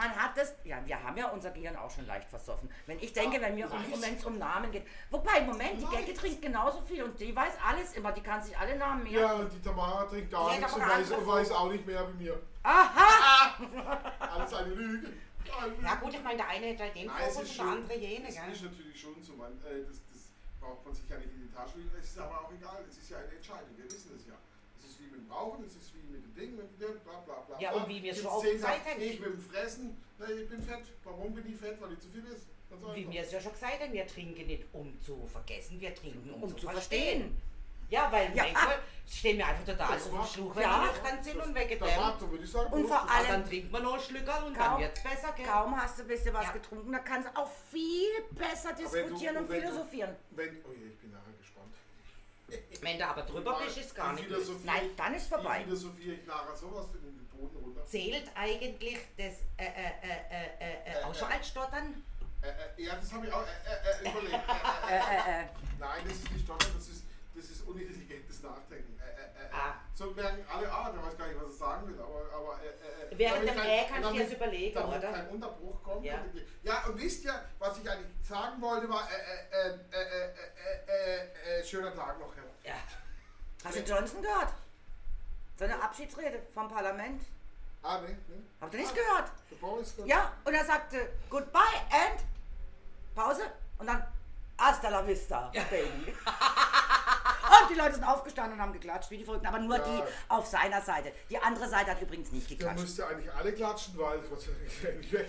[0.00, 2.70] Man hat das, ja, wir haben ja unser Gehirn auch schon leicht versoffen.
[2.86, 4.86] Wenn ich denke, wenn mir um, um, es um Namen geht.
[5.10, 5.94] Wobei, Moment, die.
[5.94, 9.18] Gecke trinkt genauso viel und die weiß alles immer, die kann sich alle Namen merken.
[9.18, 12.24] Ja, und die Tamara trinkt gar nichts und weiß, und weiß auch nicht mehr wie
[12.24, 12.40] mir.
[12.62, 13.56] Aha!
[14.20, 15.12] Alles eine Lüge.
[15.82, 18.28] Ja gut, ich meine, der eine hat halt den Nein, Fokus und der andere jene,
[18.28, 18.52] Es gell?
[18.52, 21.52] ist natürlich schon so, man, äh, das, das braucht man sich ja nicht in die
[21.52, 21.90] Tasche legen.
[22.00, 24.34] Es ist aber auch egal, es ist ja eine Entscheidung, wir wissen es ja.
[25.00, 27.18] Es ist wie mit dem Rauchen, es ist wie mit dem Ding, mit dem bla
[27.24, 27.60] bla bla.
[27.60, 29.00] Ja, und wie wir es schon oft gesagt haben.
[29.00, 30.84] Ich mit dem Fressen, na, ich bin fett.
[31.04, 31.80] Warum bin ich fett?
[31.80, 32.46] Weil ich zu viel esse.
[32.70, 35.94] Ganz Wie wir es ja schon gesagt haben, wir trinken nicht um zu vergessen, wir
[35.94, 37.36] trinken um, Um zu zu verstehen.
[37.88, 38.44] Ja, weil Ja.
[38.44, 38.78] manchmal
[39.08, 40.84] stehen wir einfach total Das auf dem Schluch, wenn Ja.
[40.84, 42.72] wir nüchtern sind und sagen.
[42.72, 42.96] Und vor.
[43.00, 45.46] Ah, allem- dann trinkt man noch einen Schlücker und dann Kaum- wird's besser, gell?
[45.46, 46.52] Kaum hast du ein bisschen was Ja.
[46.52, 50.16] getrunken, da kannst du auch viel besser diskutieren du- und wenn du- philosophieren.
[50.30, 51.74] Wenn, oh je, ich bin nachher gespannt.
[52.82, 54.24] Wenn du aber drüber bist, ist gar nicht.
[54.24, 55.62] Philosophie- Nein, dann ist vorbei.
[55.64, 57.84] Philosophie, ich nachher sowas in den Boden runter.
[57.86, 59.66] Zählt eigentlich das äh, äh,
[60.02, 62.02] äh, äh, äh, auch schon als Stottern?
[62.42, 64.34] Äh, äh, ja, das habe ich auch äh, äh, äh, überlegt.
[64.34, 64.38] Äh,
[64.88, 65.46] äh, Äh, äh, äh.
[65.78, 67.04] Nein, das ist nicht Stottern, das ist,
[67.34, 68.98] das ist unintelligentes Nachdenken.
[68.98, 69.50] Äh, äh, äh.
[69.52, 69.74] Ah.
[69.94, 72.66] So merken alle, ah, der weiß gar nicht, was er sagen will, aber, aber äh,
[72.68, 75.12] äh, äh, Während dem Äh kannst du damit- dir das überlegen, damit oder?
[75.12, 76.04] kein Unterbruch kommt.
[76.04, 76.14] Ja.
[76.20, 80.34] Und- ja, und wisst ihr, was ich eigentlich sagen wollte, war, äh, äh, äh, äh,
[80.86, 82.44] äh, äh, äh, schöner Tag noch, Herr.
[82.72, 82.78] Ja.
[83.64, 84.52] Hast du Johnson gehört?
[85.56, 87.22] Seine Abschiedsrede vom Parlament.
[87.82, 88.42] Ah, nee, nee.
[88.60, 89.30] Habt ihr nicht gehört?
[89.50, 90.08] Der Boris kommt.
[90.08, 91.60] Ja, und er sagte Goodbye
[91.90, 92.20] and
[93.14, 93.42] Pause
[93.78, 94.06] und dann
[94.58, 96.14] Hasta la vista, Baby.
[97.62, 99.84] Und die Leute sind aufgestanden und haben geklatscht, wie die Verrückten, aber nur Ja.
[99.84, 101.12] die auf seiner Seite.
[101.30, 102.80] Die andere Seite hat übrigens nicht Da geklatscht.
[102.80, 104.20] müsst ihr eigentlich alle klatschen, weil.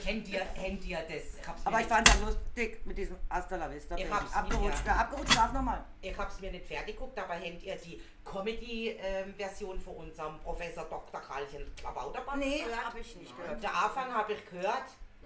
[0.04, 1.40] Kennt ihr, kennt ihr das?
[1.42, 4.86] Ich hab's, Aber ich fand das lustig mit diesem Hasta la vista, Ich hab's Abgerutscht,
[4.86, 5.84] mir- ja, abgerutscht, darf nochmal.
[6.02, 11.22] ich hab's mir nicht fertig geguckt, aber kennt ihr die Comedy-Version von unserem Professor Dr.
[11.22, 13.62] Karlchen Klabauterbach Nee, habe ich nicht gehört.
[13.62, 14.84] Der Anfang habe ich gehört.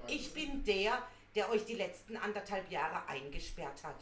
[0.08, 1.02] Ich bin der,
[1.36, 3.96] der euch die letzten anderthalb Jahre eingesperrt hat.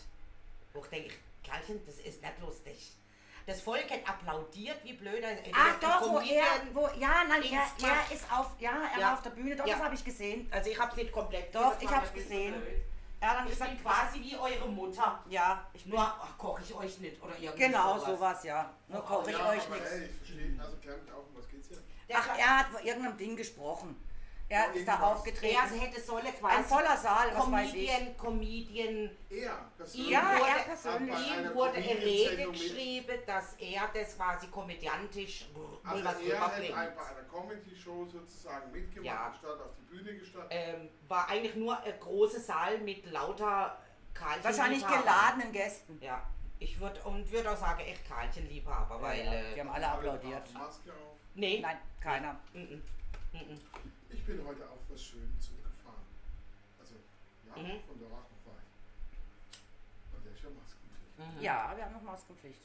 [0.73, 2.97] Wo ich denke, Kerlchen, das ist nicht lustig.
[3.45, 5.21] Das Volk hat applaudiert, wie blöd.
[5.21, 8.99] er- Ach der doch, wo er, wo, ja, nein, er, er ist auf, ja, er
[8.99, 9.07] Ja.
[9.07, 9.75] war auf der Bühne, doch, Ja.
[9.75, 10.47] das habe ich gesehen.
[10.51, 11.53] Also ich hab's nicht komplett.
[11.53, 12.53] Doch, ich viel zu gesehen.
[12.61, 12.83] blöd.
[13.19, 15.23] Er hat dann Ich gesagt, bin quasi wie eure Mutter.
[15.29, 18.05] ja, ich Nur ach, koche ich euch nicht oder irgendwie Genau, sowas.
[18.19, 18.73] sowas, ja.
[18.89, 19.61] Nur koche ich ja, euch.
[19.69, 20.73] Hey, ich verstehe, also
[21.17, 21.77] auf, um was geht's hier?
[22.09, 23.95] Der Ach, er hat vor irgendeinem Ding gesprochen.
[24.49, 25.55] Er ist da aufgetreten.
[25.55, 27.87] er hätte solle quasi Ein voller Saal, was weiß ich.
[27.89, 29.09] Comedian, Comedian.
[29.29, 30.07] Er, persönlich.
[30.07, 31.15] Ihm Ja, wurde, er persönlich.
[31.37, 35.47] Ihm wurde eine Rede geschrieben, dass er das quasi komödiantisch
[35.83, 39.33] Also was er hat ein, bei einer Comedy-Show sozusagen mitgemacht, Ja.
[39.39, 40.49] statt auf die Bühne gestanden.
[40.51, 43.77] ähm, war eigentlich nur ein großer Saal mit lauter
[44.13, 44.43] Karlchen.
[44.43, 45.97] Wahrscheinlich geladenen Gästen.
[46.01, 46.21] Ja,
[46.59, 49.25] ich würde und würde auch sagen, echt Karlchen-Liebhaber, weil.
[49.25, 50.47] ja, äh, die haben alle applaudiert.
[50.53, 51.17] haben Maske auf.
[51.33, 52.39] nee, Nein, keiner.
[52.53, 52.83] Mhm.
[53.33, 53.59] Mhm.
[54.13, 56.05] Ich bin heute auf was Schönes zugefahren.
[56.79, 56.95] Also,
[57.47, 57.81] ja, Mhm.
[57.87, 60.15] von der Aachen war ich.
[60.15, 61.17] Und der ist ja Maskenpflicht.
[61.17, 61.41] Mhm.
[61.41, 62.61] Ja, wir haben noch Maskenpflicht.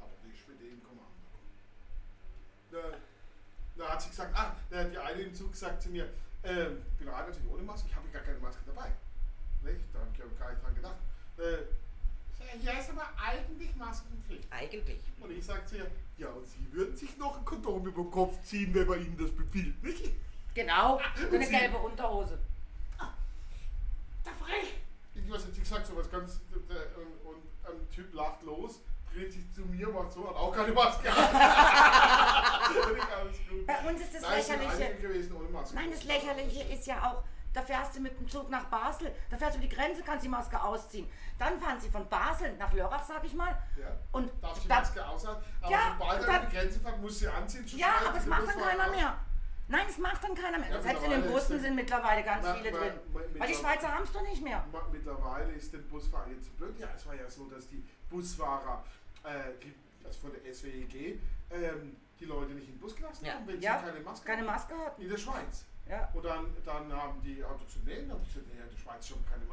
[0.00, 1.10] Aber nicht mit dem Kommando.
[2.70, 2.98] Da,
[3.76, 6.08] da hat sie gesagt, ah, da hat die eine im Zug gesagt zu mir,
[6.44, 8.92] ähm, ich bin rein natürlich ohne Maske, ich habe gar keine Maske dabei.
[9.62, 9.80] Nicht?
[9.92, 10.96] Da habe ich ja gar nicht dran gedacht.
[11.38, 11.64] Äh,
[12.62, 14.46] ja, ist aber eigentlich Maskenpflicht.
[14.52, 15.00] Eigentlich.
[15.20, 18.10] Und ich sage zu ihr, ja, und Sie würden sich noch ein Kondom über den
[18.10, 20.12] Kopf ziehen, wenn man Ihnen das befiehlt, nicht?
[20.54, 22.38] Genau, so eine Sie- gelbe Unterhose.
[22.98, 24.74] Da frech!
[25.14, 28.80] Irgendwas hat sie gesagt, so was ganz, der, und, und ein Typ lacht los,
[29.12, 31.08] dreht sich zu mir, macht so, hat auch keine Maske.
[33.66, 34.94] Bei uns ist das Da sind Lächerliche.
[35.00, 35.74] gewesen ohne Maske.
[35.76, 39.36] Nein, das Lächerliche ist ja auch, da fährst du mit dem Zug nach Basel, da
[39.36, 41.08] fährst du über die Grenze, kannst die Maske ausziehen.
[41.38, 43.56] Dann fahren sie von Basel nach Lörrach, sag ich mal.
[43.80, 43.86] Ja.
[44.12, 47.00] Und Darf die da- Maske aushalten, aber Ja, sobald er an dann- die Grenze fährt,
[47.00, 47.64] muss sie anziehen.
[47.78, 49.16] Ja, aber es die macht dann keiner mehr.
[49.68, 50.70] Nein, es macht dann keiner mehr.
[50.70, 52.92] Ja, Selbst in den Bussen sind mittlerweile ganz Ma- viele ma- drin.
[53.12, 54.64] ma- Weil die Schweizer haben es doch nicht mehr.
[54.92, 56.78] Mittlerweile ist den Busfahrer jetzt zu blöd.
[56.78, 58.84] Ja, es war ja so, dass die Busfahrer,
[59.24, 59.30] äh,
[59.62, 59.72] die,
[60.04, 61.18] also von der SWEG,
[61.50, 63.34] ähm, die Leute nicht in den Bus gelassen Ja.
[63.34, 64.42] haben, wenn Ja, sie keine Maske Keine.
[64.42, 65.02] Maske hatten.
[65.02, 65.64] In der Schweiz.
[65.88, 66.08] Ja.
[66.14, 69.18] Und dann, dann haben die Autos zu nehmen, haben die gesagt, ja, die Schweiz schon
[69.26, 69.44] keine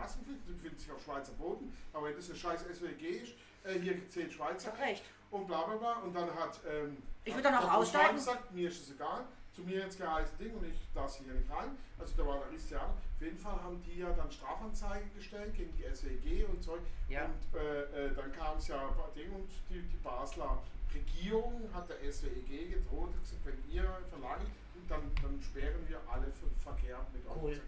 [0.45, 4.09] sie befinden sich auf Schweizer Boden, aber wenn das eine scheiß SWG ist, äh, hier
[4.09, 5.03] zehn Ich Schweizer recht.
[5.29, 5.93] und bla bla bla.
[5.99, 8.15] Und dann hat ähm, Ich würd dann auch aussteigen.
[8.15, 11.49] gesagt, mir ist es egal, zu mir jetzt geheißen Ding und ich darf hier nicht
[11.51, 11.77] rein.
[11.99, 12.85] Also da war der Riss ja.
[12.85, 16.77] Auf jeden Fall haben die ja dann Strafanzeige gestellt gegen die SWG und so.
[17.09, 17.25] Ja.
[17.25, 20.61] Und äh, äh, dann kam es ja bei Ding und die, die Basler
[20.93, 24.49] Regierung hat der SWG gedroht und gesagt, wenn ihr verlangt,
[24.89, 27.23] dann, dann sperren wir alle Verkehr mit.
[27.41, 27.61] Cool.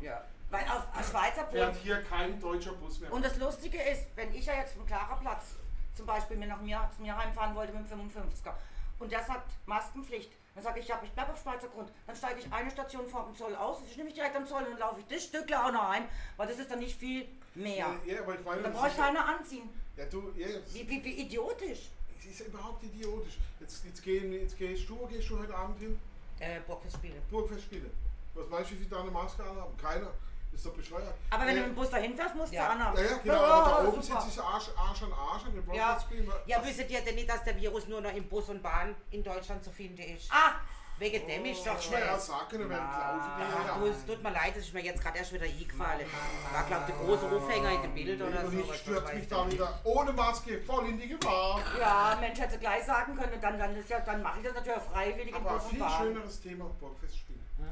[0.00, 0.24] Ja.
[0.50, 1.84] Weil auf auf Schweizer Fährt Boden.
[1.84, 3.12] hier kein deutscher Bus mehr.
[3.12, 5.54] Und das Lustige ist, wenn ich ja jetzt vom Klarerplatz
[5.94, 8.54] zum Beispiel mir nach mir, zu mir heimfahren wollte mit dem 55er
[8.98, 11.90] und der sagt Maskenpflicht, dann sage ich, ja, ich bleibe auf Schweizer Grund.
[12.06, 14.62] Dann steige ich eine Station vor dem Zoll aus, ich nehme mich direkt am Zoll
[14.64, 16.04] und laufe ich das Stückle auch noch heim,
[16.36, 17.76] weil das ist dann nicht viel mehr.
[17.76, 19.68] ja, ja, aber ich meine, Da brauche ich keiner anziehen.
[19.96, 21.88] Ja, du, ja, Wie, wie, wie idiotisch.
[22.18, 23.38] es ist ja überhaupt idiotisch.
[23.58, 25.98] Jetzt, jetzt, gehen, jetzt gehst du, wo gehst du heute Abend hin?
[26.40, 27.14] Äh, Burgfestspiele.
[27.30, 27.90] Burgfestspiele.
[28.34, 29.76] Was meinst du, wie viele da eine Maske anhaben?
[29.78, 30.10] Keiner.
[30.52, 31.14] Ist doch bescheuert.
[31.30, 32.68] Aber wenn äh, du mit dem Bus dahin fährst, musst du Ja.
[32.70, 32.96] anhaben.
[32.98, 33.34] Ja, ja, genau.
[33.34, 34.20] Ja, aber da oben super.
[34.20, 35.98] sitzt sich Arsch, Arsch an Arsch an den Ja,
[36.46, 39.22] ja wüsstet ihr denn nicht, dass der Virus nur noch im Bus und Bahn in
[39.22, 40.30] Deutschland zu finden ist?
[40.30, 40.54] Ah,
[41.00, 42.06] Wegen dem ist doch du mir schnell.
[42.06, 45.00] ja sagen können, wenn ich Ach, du, es tut mir leid, das ist mir jetzt
[45.00, 46.06] gerade erst wieder eingefallen.
[46.52, 48.58] War, glaube ich, der große Aufhänger in dem Bild oder Und so.
[48.58, 51.58] ich stürze mich ich da wieder ohne Maske voll in die Gefahr.
[51.78, 53.32] Ja, Mensch, hätte gleich sagen können.
[53.32, 55.64] Und dann, dann, ist ja, dann mache ich das natürlich auch freiwillig im Aber Bus
[55.64, 57.40] und viel schöneres Thema Burgfestspiel.
[57.56, 57.66] Hm?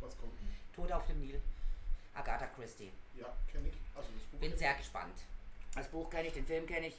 [0.00, 0.32] Was kommt?
[0.74, 1.42] Tod auf dem Nil.
[2.14, 2.92] Agatha Christie.
[3.14, 3.74] Ja, kenne ich.
[3.94, 4.38] Also das Buch.
[4.40, 5.14] Bin sehr gespannt.
[5.74, 6.96] Das Buch kenne ich, den Film kenne ich.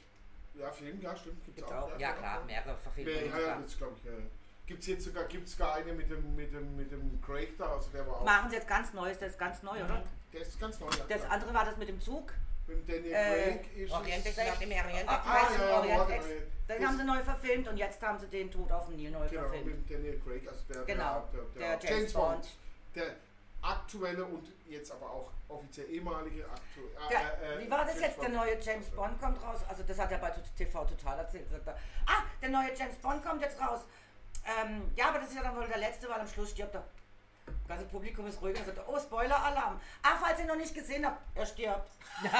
[0.54, 1.44] Ja, Film, ja, stimmt.
[1.44, 1.92] Gibt's, Gibt's auch.
[1.92, 1.98] auch.
[1.98, 3.18] Ja, klar, mehrere Verfilmungen.
[3.18, 3.60] ja, ja, sogar.
[3.62, 4.04] das glaube ich.
[4.04, 4.12] Ja.
[4.66, 7.72] Gibt es jetzt sogar gibt's gar eine mit dem, mit, dem, mit dem Craig da?
[7.74, 8.24] Also der war auch.
[8.24, 10.02] Machen sie jetzt ganz Neues, das ist ganz neu, oder?
[10.32, 10.86] Der ist ganz neu.
[10.86, 11.32] Ja, Das klar.
[11.32, 12.32] andere war das mit dem Zug.
[12.66, 14.38] Mit dem Daniel äh, Craig ist Orient es.
[14.38, 16.26] Express im Orient Ah, ja, ja, Orient Ex-
[16.66, 19.28] das- haben sie neu verfilmt und jetzt haben sie den Tod auf dem Nil neu
[19.28, 19.66] Genau, verfilmt.
[19.66, 22.46] mit dem Daniel Craig, also der, Genau, der, der, der James Bond.
[22.94, 23.16] Der
[23.64, 28.00] aktuelle und jetzt aber auch offiziell ehemalige aktu Der, äh, äh, wie war das James
[28.02, 28.16] jetzt?
[28.22, 28.34] Der Bond.
[28.36, 29.60] neue James Bond kommt raus.
[29.68, 31.50] Also das hat er bei TV total erzählt.
[31.50, 33.80] Sagt er, ah, der neue James Bond kommt jetzt raus.
[34.44, 36.84] Ähm, ja, aber das ist ja dann wohl der letzte, weil am Schluss stirbt er.
[37.46, 39.80] Das ganze Publikum ist ruhig und sagt, oh, Spoiler-Alarm.
[40.02, 41.90] Ah, falls ihr noch nicht gesehen habt, er stirbt.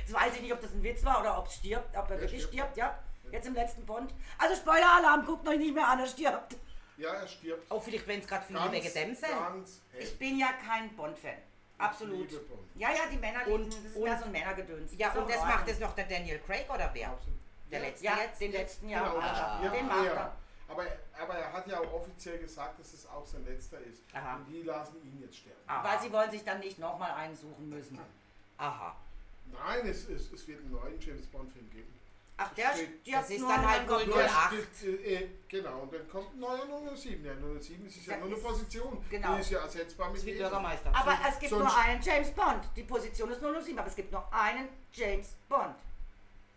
[0.00, 2.16] Jetzt weiß ich nicht, ob das ein Witz war oder ob es stirbt, ob er
[2.16, 2.54] Er wirklich stirbt.
[2.54, 2.98] stirbt, ja.
[3.32, 4.12] Jetzt im letzten Bond.
[4.38, 6.56] Also Spoiler-Alarm, guckt euch nicht mehr an, er stirbt.
[6.96, 7.70] Ja, er stirbt.
[7.70, 9.30] Auch vielleicht, wenn es gerade viele wegen dem sind.
[9.30, 11.36] ganz Ich bin ja kein Bond-Fan.
[11.78, 12.30] Absolut.
[12.30, 12.60] liebe Bond.
[12.74, 14.92] Ja, ja, die Männer lieben, Und- das ist und- so ein Männergedöns.
[14.96, 17.10] Ja, So und das in macht es noch der Daniel Craig oder wer?
[17.10, 17.38] Absolut.
[17.70, 18.40] Der Ja, letzte Ja, jetzt?
[18.40, 19.10] den letzten Jahr.
[19.10, 20.12] Genau, Ah, ja, den macht ja.
[20.14, 20.36] er.
[20.68, 20.84] Aber,
[21.20, 24.02] aber er hat ja auch offiziell gesagt, dass es auch sein letzter ist.
[24.14, 24.36] Aha.
[24.36, 25.60] Und die lassen ihn jetzt sterben.
[25.66, 25.84] Ah.
[25.84, 27.98] Weil sie wollen sich dann nicht nochmal einsuchen müssen.
[28.56, 28.96] Aha.
[29.52, 31.95] Nein, es, es, es wird einen neuen James Bond-Film geben.
[32.38, 34.54] Ach, der steht- das ist dann halt kommt wohl der- der- Acht.
[34.82, 37.22] Äh, äh, genau, und dann kommt ein neuer 007.
[37.24, 39.02] Der 007 ist ja Ja, nur eine Position.
[39.08, 39.34] genau.
[39.34, 40.40] Die ist ja ersetzbar mit jedem.
[40.40, 40.90] Bürgermeister.
[40.94, 42.68] Aber So- es gibt nur einen James Bond.
[42.76, 45.76] Die Position ist 007, aber es gibt nur einen James Bond.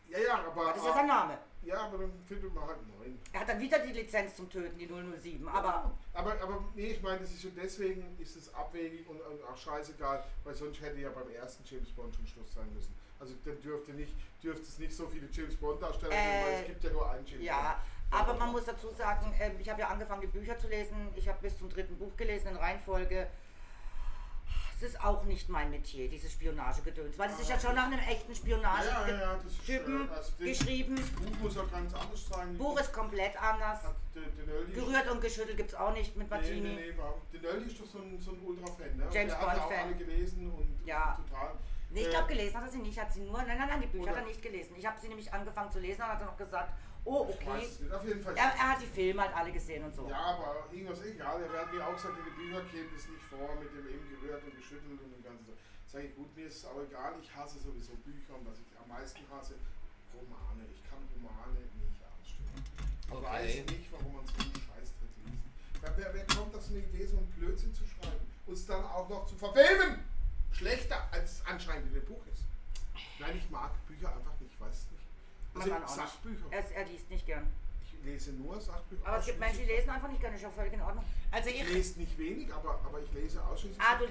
[0.09, 1.37] Ja, ja, aber, Das ist ja sein Name.
[1.63, 3.19] ja, aber dann findet man halt einen neuen.
[3.31, 5.47] Er hat dann wieder die Lizenz zum Töten, die 007.
[5.47, 9.43] Aber aber, aber nee, ich meine, das ist schon deswegen ist es abwegig und, und
[9.45, 12.93] auch scheißegal, weil sonst hätte ja beim ersten James Bond schon Schluss sein müssen.
[13.19, 16.61] Also dann dürfte nicht, dürfte es nicht so viele James Bond Darsteller geben, weil Äh,
[16.61, 18.21] es gibt ja nur einen James ja, Bond.
[18.21, 21.09] aber man muss dazu sagen, ähm, ich habe ja angefangen, die Bücher zu lesen.
[21.15, 23.27] Ich habe bis zum dritten Buch gelesen in Reihenfolge.
[24.81, 27.99] Es ist auch nicht mein Metier, dieses Spionagegedöns, weil es ist ja schon nach einem
[27.99, 30.95] echten ja, ja, ja, Spionage-Typen ja, das ist, äh, also geschrieben.
[30.95, 32.57] Buch muss ja ganz anders sein.
[32.57, 33.79] Buch ist komplett anders.
[34.15, 36.61] Den, den Gerührt und geschüttelt gibt es auch nicht mit Nee, Martini.
[36.61, 37.19] nee, nee, warum?
[37.33, 39.07] Den Oldie ist doch so ein, so ein Ultra-Fan, ne?
[39.11, 39.79] James Bond-Fan.
[39.87, 41.15] alle gelesen und Ja.
[41.17, 41.51] und total.
[41.91, 42.99] Nee, ich Äh, glaube, gelesen hat er sie nicht.
[42.99, 43.37] Hat sie nur.
[43.41, 44.75] Nein, nein, nein, die Bücher Oder- hat er nicht gelesen.
[44.77, 46.71] Ich habe sie nämlich angefangen zu lesen und hat er noch gesagt,
[47.05, 47.65] oh, Ich weiß okay.
[47.65, 48.37] es nicht, auf jeden Fall.
[48.37, 50.07] Er, er hat die Filme halt alle gesehen und so.
[50.07, 51.41] Ja, aber irgendwas egal.
[51.41, 54.05] Er hat mir auch gesagt, in den Büchern käme das nicht vor mit dem eben
[54.09, 55.45] gerührt und geschüttelt und dem Ganzen.
[55.47, 55.53] so.
[55.87, 57.13] Sag ich, gut, mir ist es auch egal.
[57.21, 59.55] Ich hasse sowieso Bücher und was ich am meisten hasse,
[60.13, 60.69] Romane.
[60.69, 62.53] Ich kann Romane nicht ausstehen.
[62.53, 63.25] Ich Okay.
[63.25, 65.41] weiß nicht, warum man so einen Scheißdreck liest.
[65.81, 68.21] Wer, wer, wer kommt auf so eine Idee, so einen Blödsinn zu schreiben?
[68.45, 70.05] Und es dann auch noch zu verfilmen?
[70.51, 72.43] Schlechter, als es anscheinend in dem Buch ist.
[73.19, 75.03] Nein, ich mag Bücher einfach nicht, ich weiß es nicht.
[75.55, 75.89] Also auch nicht.
[75.89, 76.45] Sachbücher.
[76.51, 77.47] Er, er liest nicht gern.
[77.83, 79.05] Ich lese nur Sachbücher.
[79.05, 80.35] Aber es gibt Menschen, die lesen einfach nicht gerne.
[80.37, 81.03] Ist auch völlig in Ordnung.
[81.31, 83.81] Also Ich ich, lese nicht wenig, aber, aber ich lese ausschließlich.
[83.81, 84.05] Ah, du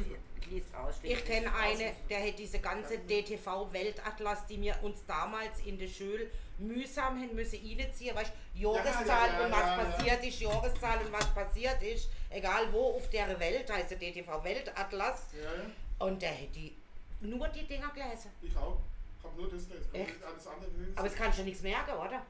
[0.51, 1.19] liest ausschließlich.
[1.19, 6.31] ich kenne eine, der hat diese ganze DTV-Weltatlas, die wir uns damals in der Schule
[6.59, 9.85] mühsam hin müssen reinziehen, weißt Jahreszahl Ja, ja, ja, und was ja, ja.
[9.85, 15.27] passiert ist, Jahreszahl und was passiert ist, egal wo auf der Welt, heißt der DTV-Weltatlas.
[15.33, 16.77] Ja, ja, Und der hat die,
[17.21, 18.31] nur die Dinger gelesen.
[18.43, 18.79] ich auch.
[19.19, 19.89] Ich habe nur das gelesen.
[19.93, 20.15] Ich Echt?
[20.15, 20.93] nicht Alles andere gelesen.
[20.97, 22.23] Aber es kannst du nichts merken, oder?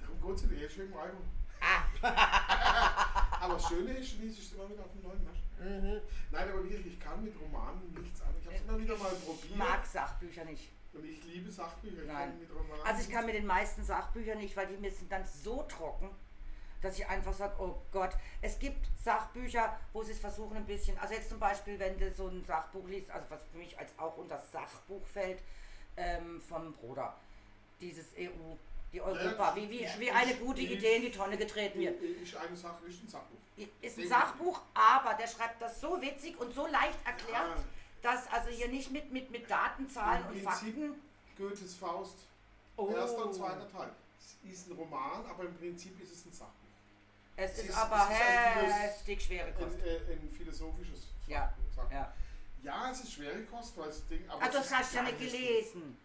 [0.00, 1.22] Darum geht es in der schönen Album.
[1.60, 1.84] Ah,
[3.40, 5.38] Aber das Schöne ist, liest ich immer wieder auf dem neuen Nasch.
[5.60, 6.00] mhm.
[6.30, 8.28] Nein, aber wirklich, ich kann mit Romanen nichts an.
[8.38, 9.56] Ich habe es immer wieder mal Ich probiert.
[9.56, 10.68] mag Sachbücher nicht.
[10.92, 12.02] Und ich liebe Sachbücher.
[12.02, 12.30] Ich Nein.
[12.30, 15.10] kann mit Romanen Also ich kann mit den meisten Sachbüchern nicht, weil die mir sind
[15.10, 16.10] dann so trocken,
[16.84, 18.10] dass ich einfach sage, oh Gott,
[18.42, 22.10] es gibt Sachbücher, wo sie es versuchen ein bisschen, also jetzt zum Beispiel, wenn du
[22.12, 25.40] so ein Sachbuch liest, also was für mich als auch unter Sachbuch fällt,
[25.96, 27.14] ähm, vom Bruder,
[27.80, 28.54] dieses EU,
[28.92, 32.00] die Europa, wie, wie, wie eine gute Idee in die Tonne getreten wird.
[32.00, 33.38] Ist eine Sache, ist ein Sachbuch.
[33.80, 37.64] Ist ein Sachbuch, aber der schreibt das so witzig und so leicht erklärt,
[38.02, 40.94] dass also hier nicht mit, mit, mit Daten, Zahlen und Fakten.
[41.36, 42.18] Goethes Faust.
[42.76, 42.90] Oh.
[42.90, 43.90] Erster und zweiter Teil.
[44.18, 46.63] Es ist ein Roman, aber im Prinzip ist es ein Sachbuch.
[47.36, 49.76] Es Es ist ist- aber es ist heftig schwere Kost.
[49.76, 51.92] Ein, äh, ein philosophisches Ja, Sachbuch.
[51.92, 52.12] Ja.
[52.62, 54.28] Ja, es ist schwere Kost, weil das Ding.
[54.28, 55.98] Aber es das hast du ja nicht gelesen.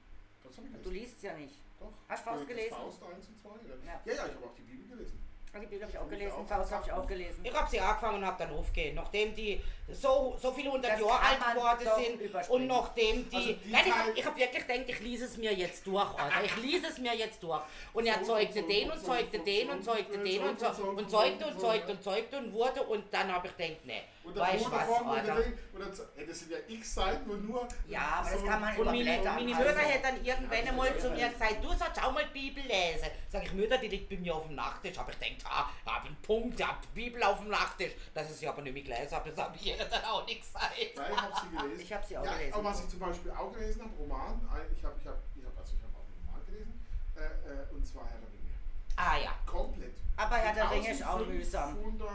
[0.43, 0.91] Das ich Du gelesen.
[0.91, 1.55] liest ja nicht.
[1.79, 1.93] Doch.
[2.09, 2.75] Hast du Faust Goethes gelesen?
[2.75, 3.49] Faust 1 und 2.
[3.49, 4.01] Ja, Ja.
[4.05, 5.19] ja, ja ich habe auch die Bibel gelesen.
[5.51, 7.39] Also die Bibel habe ich auch gelesen, Faust habe ich auch gelesen.
[7.43, 8.93] Ich habe sie angefangen und habe dann aufgehört.
[8.93, 9.59] Nachdem die
[9.91, 13.35] so, so viele hundert Das Jahre alt geworden sind und nachdem die.
[13.35, 16.19] Also die Nein, ich habe ich hab wirklich gedacht, ich lese es mir jetzt durch,
[16.19, 16.43] Alter.
[16.43, 17.61] Ich lese es mir jetzt durch.
[17.93, 21.59] Und er zeugte den und zeugte den und zeugte den und, so, und zeugte und
[21.59, 24.69] zeugte und zeugte und wurde und dann habe ich gedacht, nee, Und der weißt du
[24.69, 25.49] Bruder was, vorne und der Alter.
[25.49, 27.67] Ding, und dann, ey, das sind ja x Seiten, wo nur.
[27.87, 29.35] Ja, aber das so- kann man Und meine, überblättern.
[29.35, 29.69] meine also.
[29.69, 33.07] Mutter hat dann irgendwann einmal zu mir gesagt, du sollst auch mal die Bibel lesen.
[33.29, 34.97] Sag ich, Mutter, die liegt bei mir auf dem Nachttisch.
[34.97, 37.93] Hab ich gedacht, ha, hab einen Punkt, hab die Bibel auf dem Nachttisch.
[38.13, 40.41] Dass ich sie aber nicht mehr gelesen habe, das habe ich ihr dann auch nicht
[40.41, 40.73] gesagt.
[40.95, 41.81] Nein, ich habe sie gelesen.
[41.81, 42.53] Ich hab sie auch ja, gelesen.
[42.53, 44.41] Aber was ich zum Beispiel auch gelesen habe, Roman,
[44.77, 47.73] ich habe ich hab, ich hab, also ich hab auch einen Roman gelesen, äh, äh,
[47.75, 48.53] und zwar Herr der Ringe.
[48.95, 49.31] Ah ja.
[49.45, 49.95] Komplett.
[50.17, 51.69] Aber Herr der Ringe ist auch mühsam.
[51.77, 52.09] 1500,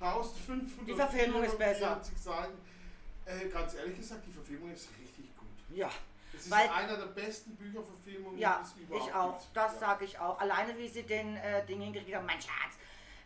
[0.00, 2.00] 1500, Die Verfilmung ist besser.
[2.00, 2.58] 44 Seiten.
[3.26, 5.48] Äh, ganz ehrlich gesagt, die Verfilmung ist richtig gut.
[5.76, 5.90] Ja,
[6.34, 9.38] Es ist Weil- einer der besten Bücherverfilmungen, ja, die es überhaupt ich auch.
[9.38, 9.56] gibt.
[9.56, 9.78] Das ja.
[9.80, 10.38] sage ich auch.
[10.40, 12.76] Alleine wie sie den äh, Ding hingekriegt haben, mein Schatz.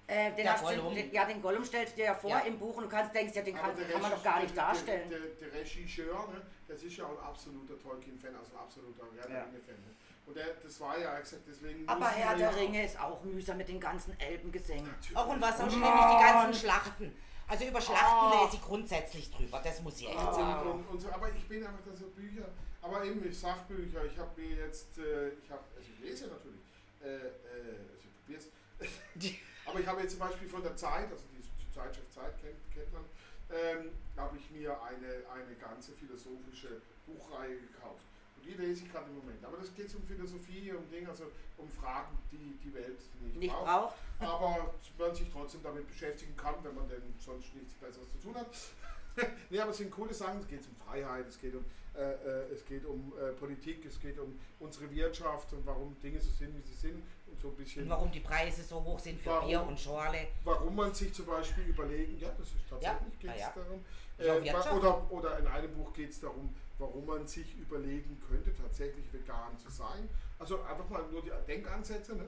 [0.07, 0.95] Äh, den du- Gollum.
[0.95, 2.39] den, ja, den Gollum stellst du dir ja vor Ja.
[2.41, 4.65] im Buch und du kannst denkst, ja, den kann, kann man doch gar nicht der,
[4.65, 5.11] darstellen.
[5.11, 9.05] Der, der, der Regisseur, ne, das ist ja auch ein absoluter Tolkien-Fan, also ein absoluter
[9.17, 9.47] Herr Ja.
[9.47, 9.61] Ne?
[10.27, 11.89] Und der, das war ja gesagt, deswegen.
[11.89, 14.87] Aber Herr der ja Ringe ist auch mühsam mit den ganzen Elbengesängen.
[14.87, 15.17] Natürlich.
[15.17, 17.17] Auch und was auch schlimm ist, die ganzen Schlachten.
[17.49, 18.45] Also über Schlachten Ah.
[18.45, 20.71] lese ich grundsätzlich drüber, das muss ich echt Und, sagen.
[20.71, 22.47] und, und so, aber ich bin einfach da so Bücher,
[22.81, 26.33] aber eben ich Sachbücher, ich habe mir jetzt, äh, ich habe, also ich lese ja
[26.33, 26.61] natürlich,
[27.03, 28.49] äh, äh, also ich probier's,
[29.67, 32.57] aber ich habe jetzt zum Beispiel von der Zeit, also die, die Zeitschrift Zeit kennt,
[32.73, 33.05] kennt man,
[33.51, 38.05] ähm, habe ich mir eine, eine ganze philosophische Buchreihe gekauft.
[38.45, 39.45] Die lese ich gerade im Moment.
[39.45, 41.25] Aber das geht um Philosophie, um Dinge, also
[41.57, 44.31] um Fragen, die die Welt nicht, Nicht braucht braucht.
[44.33, 48.35] aber man sich trotzdem damit beschäftigen kann, wenn man denn sonst nichts Besseres zu tun
[48.35, 48.47] hat.
[49.51, 52.53] nee, aber es sind coole Sachen, es geht um Freiheit, es geht um, äh, äh,
[52.53, 56.57] es geht um äh, Politik, es geht um unsere Wirtschaft und warum Dinge so sind,
[56.57, 59.31] wie sie sind und so ein bisschen, Und warum die Preise so hoch sind für
[59.31, 59.49] Warum?
[59.49, 60.29] Bier und Schorle.
[60.45, 63.53] warum man sich zum Beispiel überlegen, ja, das ist tatsächlich, Ja, geht es ja.
[63.55, 63.85] darum,
[64.19, 69.13] äh, oder, oder in einem Buch geht es darum, warum man sich überlegen könnte, tatsächlich
[69.13, 70.09] vegan zu sein.
[70.39, 72.25] Also einfach mal nur die Denkansätze, ne?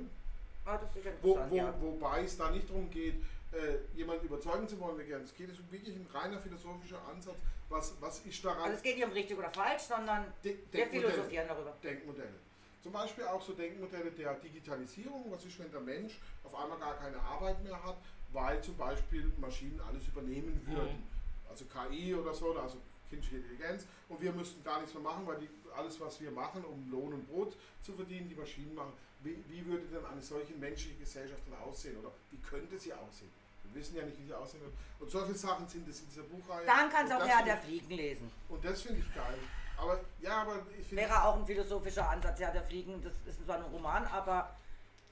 [0.67, 0.79] Ah,
[1.21, 1.75] Wo, wo, ja.
[1.81, 3.17] Wobei es da nicht darum geht,
[3.53, 5.23] äh, jemanden überzeugen zu wollen, vegan.
[5.23, 7.37] Es geht um wirklich ein reiner philosophischer Ansatz.
[7.69, 8.63] Was, was ist daran?
[8.63, 11.13] Also es geht nicht um richtig oder falsch, sondern De- wir Denkmodelle.
[11.13, 11.75] philosophieren darüber.
[11.83, 12.35] Denkmodelle.
[12.83, 15.25] Zum Beispiel auch so Denkmodelle der Digitalisierung.
[15.31, 17.97] Was ist, wenn der Mensch auf einmal gar keine Arbeit mehr hat,
[18.33, 21.03] weil zum Beispiel Maschinen alles übernehmen würden?
[21.49, 22.79] Also KI oder so, also
[23.15, 23.87] künstliche Intelligenz.
[24.09, 27.13] Und wir müssten gar nichts mehr machen, weil die, alles, was wir machen, um Lohn
[27.13, 28.93] und Brot zu verdienen, die Maschinen machen.
[29.23, 31.97] Wie, wie würde denn eine solche menschliche Gesellschaft dann aussehen?
[31.99, 33.31] Oder wie könnte sie aussehen?
[33.65, 34.73] Wir wissen ja nicht, wie sie aussehen wird.
[35.01, 36.67] Und solche Sachen sind es in dieser Buchreihe.
[36.67, 38.31] Dann kannst du Und auch Herr der Fliegen lesen.
[38.49, 39.39] Und das finde ich geil.
[39.77, 41.03] Aber ja, aber ich finde.
[41.03, 43.03] Wäre auch ein philosophischer Ansatz, Herr der Fliegen.
[43.03, 44.55] Das ist zwar ein Roman, aber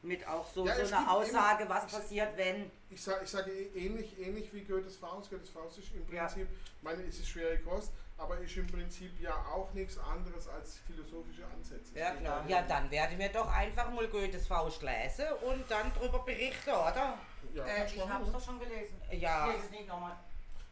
[0.03, 2.71] mit auch so, Ja, so es eine gibt Aussage, immer- was passiert, wenn.
[2.91, 5.31] Ich sage ich sage eh- ähnlich, ähnlich wie Goethes Faust.
[5.31, 6.25] Goethes Faust ist im Ja.
[6.27, 10.49] Prinzip, ich meine, es ist schwere Kost, aber ist im Prinzip ja auch nichts anderes
[10.49, 11.97] als philosophische Ansätze.
[11.99, 12.45] Ja klar.
[12.49, 16.71] Ja, dann werde ich mir doch einfach mal Goethes Faust lesen und dann darüber berichten,
[16.71, 17.19] oder?
[17.55, 18.33] Ja, Äh, ich hab's ne?
[18.33, 19.01] doch schon gelesen.
[19.13, 20.17] Ja, Ich lese es nicht nochmal.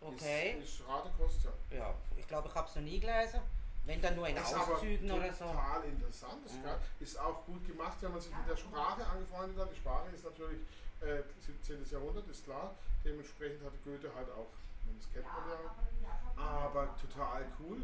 [0.01, 0.59] okay.
[0.63, 1.41] Ist, ist Ratekost,
[1.71, 1.77] ja.
[1.79, 3.41] Ja, ich glaube, ich habe es noch nie gelesen.
[3.85, 5.45] Wenn dann nur in ist aber Auszügen oder so.
[5.47, 6.47] total interessant.
[6.47, 6.63] Ist, Ja.
[6.63, 6.79] geil.
[7.01, 9.71] ist auch gut gemacht, wenn man sich mit der Sprache angefreundet hat.
[9.73, 10.61] Die Sprache ist natürlich
[11.01, 11.85] äh, 17.
[11.91, 12.75] Jahrhundert, ist klar.
[13.05, 14.49] Dementsprechend hat Goethe halt auch,
[14.99, 15.35] das kennt man
[16.03, 17.83] ja, aber total cool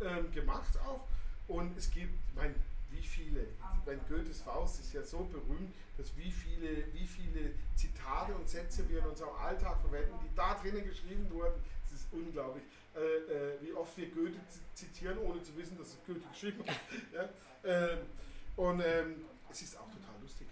[0.00, 1.06] ähm, gemacht auch.
[1.48, 2.54] Und es gibt, ich meine,
[2.90, 3.46] wie viele,
[3.86, 8.88] mein Goethes Faust ist ja so berühmt, dass wie viele, wie viele Zitate und Sätze
[8.88, 11.60] wir in unserem Alltag verwenden, die da drinnen geschrieben wurden.
[11.98, 12.62] Ist unglaublich.
[12.94, 14.38] Äh, äh, wie oft wir Goethe
[14.74, 16.76] zitieren, ohne zu wissen, dass es Goethe geschrieben hat.
[17.12, 17.28] Ja?
[17.64, 17.98] Ähm,
[18.56, 20.46] und ähm, es ist auch total lustig.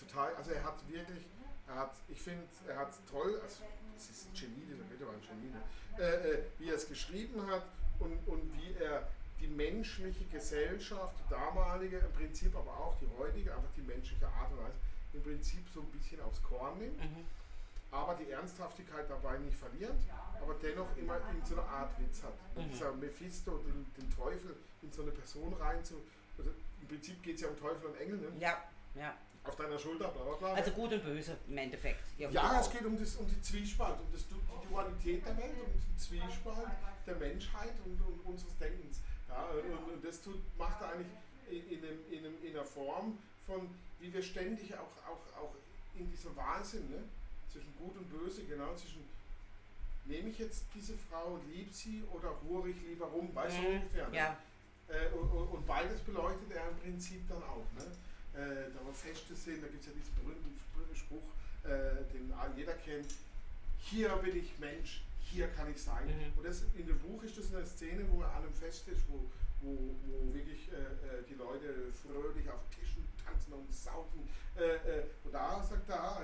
[0.00, 1.26] Total, also er hat wirklich,
[1.68, 3.62] er hat, ich finde, er hat toll, also
[3.96, 5.62] es ist ein Genie, dieser Goethe war ein Genie, ne?
[5.98, 7.64] äh, äh, wie er es geschrieben hat
[7.98, 9.08] und, und wie er
[9.40, 14.50] die menschliche Gesellschaft, die damalige, im Prinzip aber auch die heutige, einfach die menschliche Art
[14.52, 14.76] und Weise,
[15.12, 17.24] im Prinzip so ein bisschen aufs Korn nimmt, Mhm.
[17.92, 19.94] Aber die Ernsthaftigkeit dabei nicht verliert,
[20.40, 22.32] aber dennoch immer in so eine Art Witz hat.
[22.56, 22.70] Mhm.
[22.70, 26.02] Dieser Mephisto, den, den Teufel in so eine Person rein zu,
[26.38, 26.50] also
[26.80, 28.32] im Prinzip geht es ja um Teufel und Engel, ne?
[28.40, 29.14] Ja, ja.
[29.44, 30.54] auf deiner Schulter, bla bla bla.
[30.54, 32.00] Also gut und böse im Endeffekt.
[32.18, 32.28] Ja,
[32.58, 32.72] es auch.
[32.72, 36.68] geht um, das, um die Zwiespalt, um das, die Dualität der Welt, um die Zwiespalt
[37.06, 39.00] der Menschheit und, und unseres Denkens.
[39.28, 41.12] Ja, und, und das tut, macht er eigentlich
[41.50, 43.68] in, in, einem, in, einem, in einer Form von,
[44.00, 45.54] wie wir ständig auch, auch, auch
[45.94, 47.02] in dieser Wahl sind, ne?
[47.52, 49.04] Zwischen Gut und Böse, genau zwischen
[50.04, 53.62] nehme ich jetzt diese Frau und liebe sie oder hure ich lieber rum, weißt du
[53.62, 54.08] Mhm, ungefähr.
[54.08, 54.16] Ne?
[54.16, 54.38] Ja,
[54.88, 57.64] Äh, und, beides beleuchtet er im Prinzip dann auch.
[57.78, 57.86] Ne?
[58.34, 60.58] äh, da wo Feste sind, da gibt es ja diesen berühmten
[60.96, 61.28] Spruch,
[61.64, 63.12] äh, den jeder kennt,
[63.78, 66.06] hier bin ich Mensch, hier kann ich sein.
[66.06, 66.38] Mhm.
[66.38, 69.02] Und das, in dem Buch ist das eine Szene, wo er an einem Fest ist,
[69.08, 69.20] wo,
[69.60, 74.28] wo, wo wirklich äh, äh, die Leute fröhlich auf Tischen tanzen und saufen.
[74.56, 76.22] Äh, äh, und da sagt er, ah,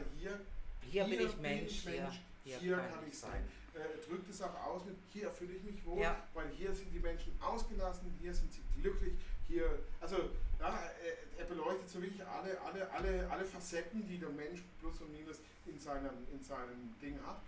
[0.90, 2.12] hier, Hier bin ich Mensch, hier-
[2.44, 3.44] hier, hier kann, ich sein.
[3.74, 6.16] Äh, drückt es auch aus mit, hier fühle ich mich wohl, Ja.
[6.34, 9.14] weil hier sind die Menschen ausgelassen, hier sind sie glücklich,
[9.46, 10.16] hier, also
[10.58, 10.68] ja,
[11.04, 15.12] er, er beleuchtet so wirklich alle, alle, alle, alle Facetten, die der Mensch plus und
[15.12, 17.40] minus in seinem, in seinem Ding hat.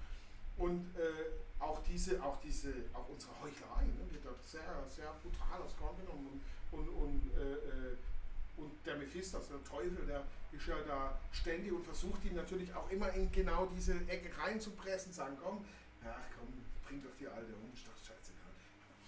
[0.57, 5.63] Und äh, auch diese, auch diese, auch unsere Heuchelei, ne, wird dort sehr, sehr brutal
[5.63, 6.41] aufs Korn genommen.
[6.71, 7.97] Und, und, und, äh, äh,
[8.61, 12.89] und der Mephistos, der Teufel, der ist ja da ständig und versucht ihn natürlich auch
[12.91, 15.65] immer in genau diese Ecke reinzupressen, sagen, komm,
[16.05, 16.49] ach komm,
[16.87, 18.53] bring doch die Alte um, ist doch scheißegal.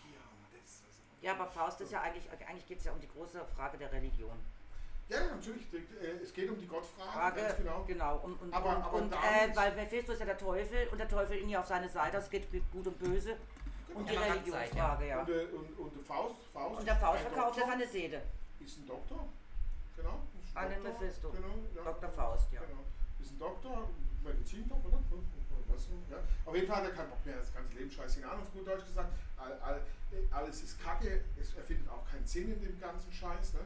[0.07, 0.83] Hier haben wir das.
[0.87, 1.03] Also.
[1.21, 3.93] Ja, aber Faust ist ja eigentlich, eigentlich geht es ja um die große Frage der
[3.93, 4.39] Religion.
[5.09, 7.85] Ja, natürlich, äh, es geht um die Gottfrage, Frage, ganz genau.
[7.85, 8.17] genau.
[8.19, 11.09] Und, und, Aber- und, aber und äh, weil Mephisto ist ja der Teufel und der
[11.09, 13.37] Teufel ihn ja auf seine Seite, es geht mit Gut und Böse.
[13.95, 15.21] Und die Religionsfrage, ja.
[15.21, 18.23] Und, äh, und, und der Faust, Faust Und der Faust verkauft ja seine Seele.
[18.59, 19.29] Ist ein Doktor,
[19.97, 20.21] genau.
[20.55, 21.31] An den Mephisto.
[21.31, 21.83] Genau, ja.
[21.83, 22.11] Dr.
[22.11, 22.61] Faust, ja.
[22.61, 22.85] Genau.
[23.21, 23.89] Ist ein Doktor,
[24.23, 25.23] Medizindoktor, oder?
[25.69, 26.19] Was so, ja.
[26.45, 28.85] Auf jeden Fall hat er keinen Bock mehr, das ganze Leben scheißegal, auf gut Deutsch
[28.85, 29.13] gesagt.
[29.37, 29.81] All, all,
[30.31, 33.61] alles ist kacke, es, er findet auch keinen Sinn in dem ganzen Scheiß, ne?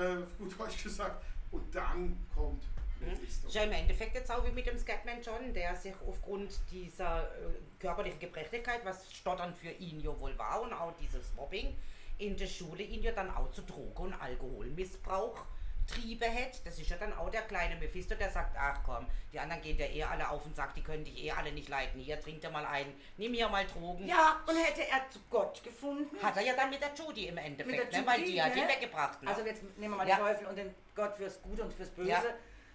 [0.00, 1.24] äh, auf gut Deutsch gesagt.
[1.50, 2.62] Und dann kommt
[3.00, 3.48] Mephisto.
[3.48, 7.24] Ist ja im Endeffekt jetzt auch wie mit dem Scatman John, der sich aufgrund dieser
[7.24, 11.76] äh, körperlichen Gebrechlichkeit, was Stottern für ihn ja wohl war und auch dieses Mobbing,
[12.18, 15.44] in der Schule ihn ja dann auch zu Droge- und Alkoholmissbrauch
[15.90, 16.64] Triebe hat.
[16.64, 19.78] Das ist ja dann auch der kleine Mephisto, der sagt, ach komm, die anderen gehen
[19.78, 22.00] ja eh alle auf und sagt, die können dich eh alle nicht leiten.
[22.00, 24.06] Hier, trink dir mal ein, nimm hier mal Drogen.
[24.06, 26.16] Ja, und hätte er zu Gott gefunden.
[26.22, 28.06] Hat er ja dann mit der Judy im Endeffekt, Mit der ne?
[28.06, 28.68] weil Judy, die hat ihn ne?
[28.68, 29.22] weggebracht.
[29.22, 29.30] Ne?
[29.30, 30.16] Also jetzt nehmen wir mal Ja.
[30.16, 32.08] den Teufel und den Gott fürs Gute und fürs Böse.
[32.10, 32.22] Ja.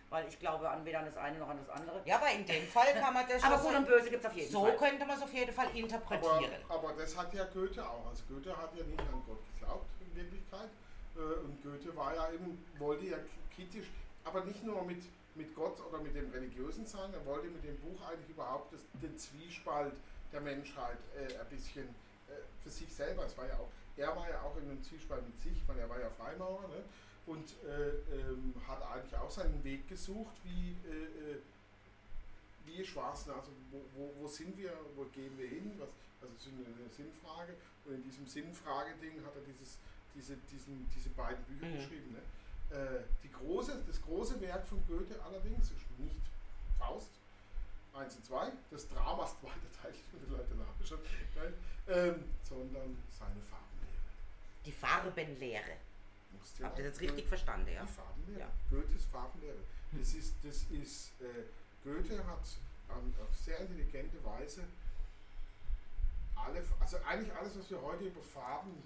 [0.09, 1.99] Weil ich glaube an weder an das eine noch an das andere.
[2.05, 4.23] ja, aber in dem Fall kann man das Aber schon Gut und so, Böse gibt
[4.23, 4.77] es auf jeden so Fall.
[4.77, 6.51] könnte man es auf jeden Fall Aber, interpretieren.
[6.69, 8.05] aber das hat ja Goethe auch.
[8.07, 10.69] Also Goethe hat ja nicht an Gott geglaubt in Wirklichkeit.
[11.15, 13.17] Äh, Und Goethe war ja eben, wollte ja
[13.55, 13.87] kritisch,
[14.23, 15.03] aber nicht nur mit,
[15.35, 18.81] mit Gott oder mit dem Religiösen sein, er wollte mit dem Buch eigentlich überhaupt das,
[19.01, 19.93] den Zwiespalt
[20.31, 23.25] der Menschheit äh, ein bisschen äh, für sich selber.
[23.25, 25.81] Es war ja auch, er war ja auch in einem Zwiespalt mit sich, ich meine,
[25.81, 26.83] er war ja Freimaurer ne?
[27.27, 31.37] und äh, ähm, hat eigentlich auch seinen Weg gesucht, wie, äh, äh,
[32.65, 35.89] wie Schwarzen, also wo, wo, wo sind wir, wo gehen wir hin, was,
[36.21, 37.53] also es ist eine Sinnfrage
[37.85, 39.77] und in diesem Sinnfrage-Ding hat er dieses,
[40.15, 41.75] diese, diesen, diese beiden Bücher Mhm.
[41.75, 42.11] geschrieben.
[42.13, 42.75] Ne?
[42.75, 46.15] Äh, die große, das große Werk von Goethe allerdings ist nicht
[46.79, 47.11] Faust
[47.93, 49.93] 1 und 2, das Drama ist zweite Teil,
[50.25, 50.99] die Leute schon,
[51.87, 54.01] ähm, sondern seine Farbenlehre.
[54.65, 55.77] Die Farbenlehre.
[56.61, 57.83] Habt ihr das richtig verstanden, ja?
[57.83, 58.39] Die Farbenlehre.
[58.39, 58.51] Ja.
[58.69, 59.57] Goethes Farbenlehre.
[59.91, 61.45] Das ist, das ist äh,
[61.83, 62.45] Goethe hat
[62.89, 64.63] an, auf sehr intelligente Weise
[66.35, 68.83] alle, also eigentlich alles, was wir heute über Farben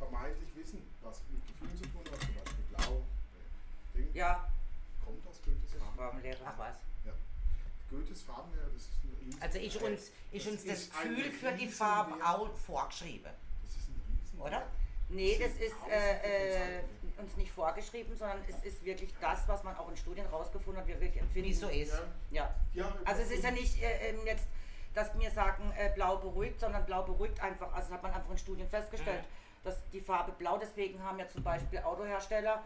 [0.00, 4.48] vermeintlich wissen, was mit Gefühlen zu tun hat, zum Beispiel Blau, äh, Ding, Ja,
[5.04, 5.98] kommt aus Goethes das Farbenlehre.
[5.98, 6.40] war im Lehrer.
[6.46, 6.76] Ach was.
[7.90, 11.66] Goethes Farbenlehre, das ist ein riesen Also ist uns, Das uns das Gefühl für die.
[11.68, 13.32] Farben auch vorgeschrieben.
[13.64, 14.66] Das ist ein riesen Oder?
[15.08, 16.82] Nee, das ist äh, äh,
[17.18, 20.86] uns nicht vorgeschrieben, sondern es ist wirklich das, was man auch in Studien rausgefunden hat,
[20.86, 21.48] wir wirklich empfinden.
[21.48, 21.90] Wie es so ist.
[22.30, 22.84] Ja, Ja.
[22.84, 24.44] ja, Also es ist ja nicht äh, ähm, jetzt,
[24.94, 27.72] dass wir sagen, äh, blau beruhigt, sondern blau beruhigt einfach.
[27.72, 29.24] Also das hat man einfach in Studien festgestellt,
[29.64, 32.62] dass die Farbe blau, deswegen haben ja zum Beispiel Autohersteller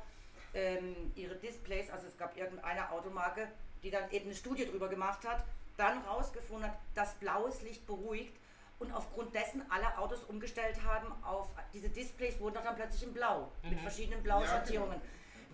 [0.54, 3.48] ähm, ihre Displays, also es gab irgendeine Automarke,
[3.82, 5.44] die dann eben eine Studie drüber gemacht hat,
[5.76, 8.34] dann rausgefunden hat, dass blaues Licht beruhigt
[8.78, 13.50] und aufgrund dessen alle Autos umgestellt haben auf diese Displays wurden dann plötzlich in blau
[13.62, 15.00] mit verschiedenen Blauschattierungen.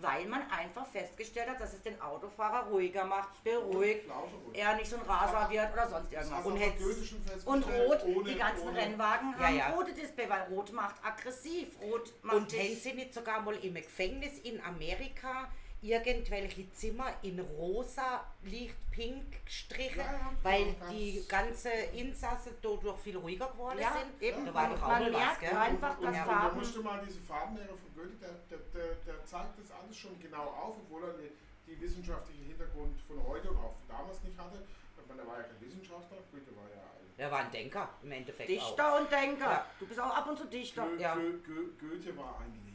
[0.00, 4.08] Weil man einfach festgestellt hat, dass es den Autofahrer ruhiger macht, beruhigt,
[4.54, 6.44] er nicht so ein Raser wird oder sonst irgendwas.
[6.46, 9.68] Und, und rot, ohne- die ganzen ohne- Rennwagen Ja, haben ja.
[9.70, 13.74] rote Display, weil rot macht aggressiv, rot macht Und haben sie nicht sogar mal im
[13.74, 15.48] Gefängnis in Amerika
[15.82, 23.16] irgendwelche Zimmer in rosa, licht pink gestrichen, Ja, ja, weil die ganze Insasse dadurch viel
[23.16, 24.22] ruhiger geworden Ja, sind?
[24.22, 24.44] eben.
[24.46, 25.56] Da war doch auch Man mal was, merkt gell?
[25.56, 28.94] einfach, und, dass und, Farben- da musste mal diese Farbenlehre von Goethe, der, der, der,
[29.06, 31.30] der zeigt das alles schon genau auf, obwohl er die,
[31.66, 34.62] die wissenschaftliche Hintergrund von heute und auch von damals nicht hatte.
[35.00, 37.88] Ich meine, er war ja kein Wissenschaftler, Goethe war ja ein Er war ein Denker
[38.02, 38.54] im Endeffekt auch.
[38.54, 39.50] Dichter und Denker.
[39.50, 39.66] Ja.
[39.78, 40.86] Du bist auch ab und zu Dichter.
[40.86, 41.14] Goe, Ja.
[41.14, 42.69] Goe, Goe, Goethe war ein.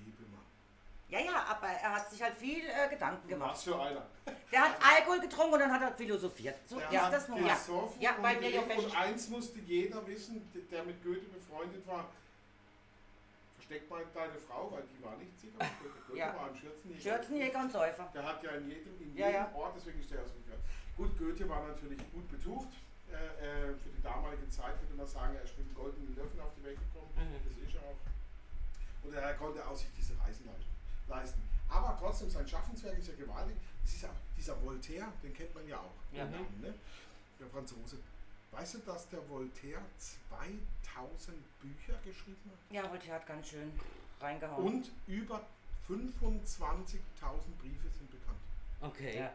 [1.10, 3.52] Ja, ja, aber er hat sich halt viel äh, Gedanken gemacht.
[3.52, 4.06] Was für einer.
[4.52, 6.56] Der hat Alkohol getrunken und dann hat er philosophiert.
[6.68, 7.46] So Der ist das nun.
[7.46, 7.58] Ja.
[8.00, 12.06] Ja, weil und, wir ja und eins musste jeder wissen, der mit Goethe befreundet war,
[13.66, 15.58] Steck mal deine Frau, weil die war nicht sicher.
[15.58, 16.36] Goethe Ja.
[16.36, 17.02] war ein Schürzenjäger.
[17.02, 18.10] Schürzenjäger und Säufer.
[18.14, 19.52] Der hat ja in jedem, in Ja, jedem ja.
[19.56, 20.60] Ort, deswegen ist der aus Rückgrat.
[20.98, 22.70] Gut, Goethe war natürlich gut betucht.
[23.10, 26.52] Äh, äh, für die damalige Zeit würde man sagen, er ist mit goldenen Löwen auf
[26.58, 27.10] die Welt gekommen.
[27.16, 27.42] Mhm.
[27.42, 27.98] Das ist er auch.
[29.04, 30.75] Und er konnte auch sich diese Reisen leisten-
[31.08, 31.42] leisten.
[31.70, 33.56] Aber trotzdem, sein Schaffenswerk ist ja gewaltig.
[33.84, 35.94] Es ist auch dieser Voltaire, den kennt man ja auch.
[36.12, 36.26] Ja.
[36.26, 36.74] den Namen, ne?
[37.40, 37.98] Der Franzose.
[38.52, 42.74] Weißt du, dass der Voltaire 2000 Bücher geschrieben hat?
[42.74, 43.72] Ja, Voltaire hat ganz schön
[44.22, 44.66] reingehauen.
[44.66, 45.42] Und über
[45.90, 47.00] 25.000
[47.60, 48.40] Briefe sind bekannt.
[48.82, 49.20] Okay.
[49.20, 49.34] Ja.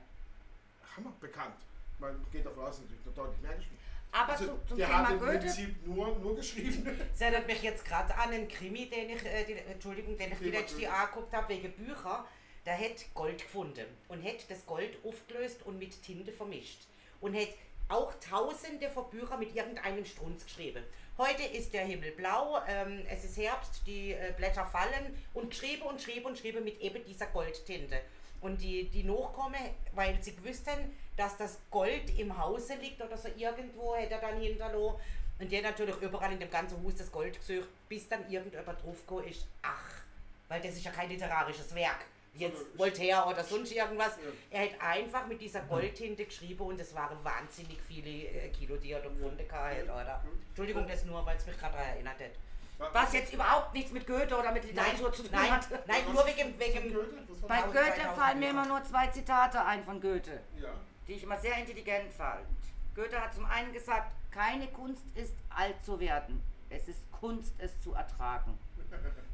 [0.97, 1.57] Hammer bekannt.
[1.99, 3.79] Man geht davon aus, natürlich noch deutlich mehr geschrieben.
[4.13, 5.39] Aber Also, zu, zum der Thema hat im Goethe.
[5.39, 7.01] Prinzip nur, nur geschrieben.
[7.13, 10.41] Das erinnert mich jetzt gerade an einen Krimi, den ich, äh, die, Entschuldigung, den ich
[10.41, 10.93] letzte Goethe.
[10.93, 12.25] angeguckt habe wegen Bücher.
[12.67, 16.81] Der hätte Gold gefunden und hätte das Gold aufgelöst und mit Tinte vermischt.
[17.21, 17.55] Und hätte
[17.89, 20.85] auch tausende von Büchern mit irgendeinem Strunz geschrieben.
[21.19, 25.85] Heute ist der Himmel blau, ähm, es ist Herbst, die äh, Blätter fallen und schriebe
[25.85, 28.01] und schriebe und schriebe mit eben dieser Goldtinte.
[28.41, 29.61] Und die, die Nachkommen,
[29.95, 34.21] weil sie gewusst haben, dass das Gold im Hause liegt oder so irgendwo, hätte er
[34.21, 34.95] dann hinterlassen.
[35.39, 39.25] Und der natürlich überall in dem ganzen Haus das Gold gesucht, bis dann irgendjemand draufgekommen
[39.29, 40.03] ist, ach,
[40.49, 42.05] weil das ist ja kein literarisches Werk,
[42.35, 44.17] wie jetzt Sondern- Voltaire oder sonst irgendwas.
[44.51, 44.59] Ja.
[44.59, 48.93] Er hat einfach mit dieser Goldtinte geschrieben und es waren wahnsinnig viele äh, Kilo, die
[48.93, 50.23] er da gefunden hat, oder?
[50.49, 52.93] Entschuldigung, das nur, weil es mich gerade daran erinnert hat.
[52.95, 55.69] Was jetzt überhaupt nichts mit Goethe oder mit Nein, Literatur zu tun nein, hat.
[55.87, 57.27] nein, Was- nur wegen, wegen Goethe?
[57.47, 57.65] Bei das?
[57.67, 60.69] Goethe 2000 fallen mir immer nur zwei Zitate ein von Goethe, Ja.
[61.11, 62.47] Die ich immer sehr intelligent fand.
[62.95, 66.41] Goethe hat zum einen gesagt, keine Kunst ist alt zu werden.
[66.69, 68.57] Es ist Kunst, es zu ertragen.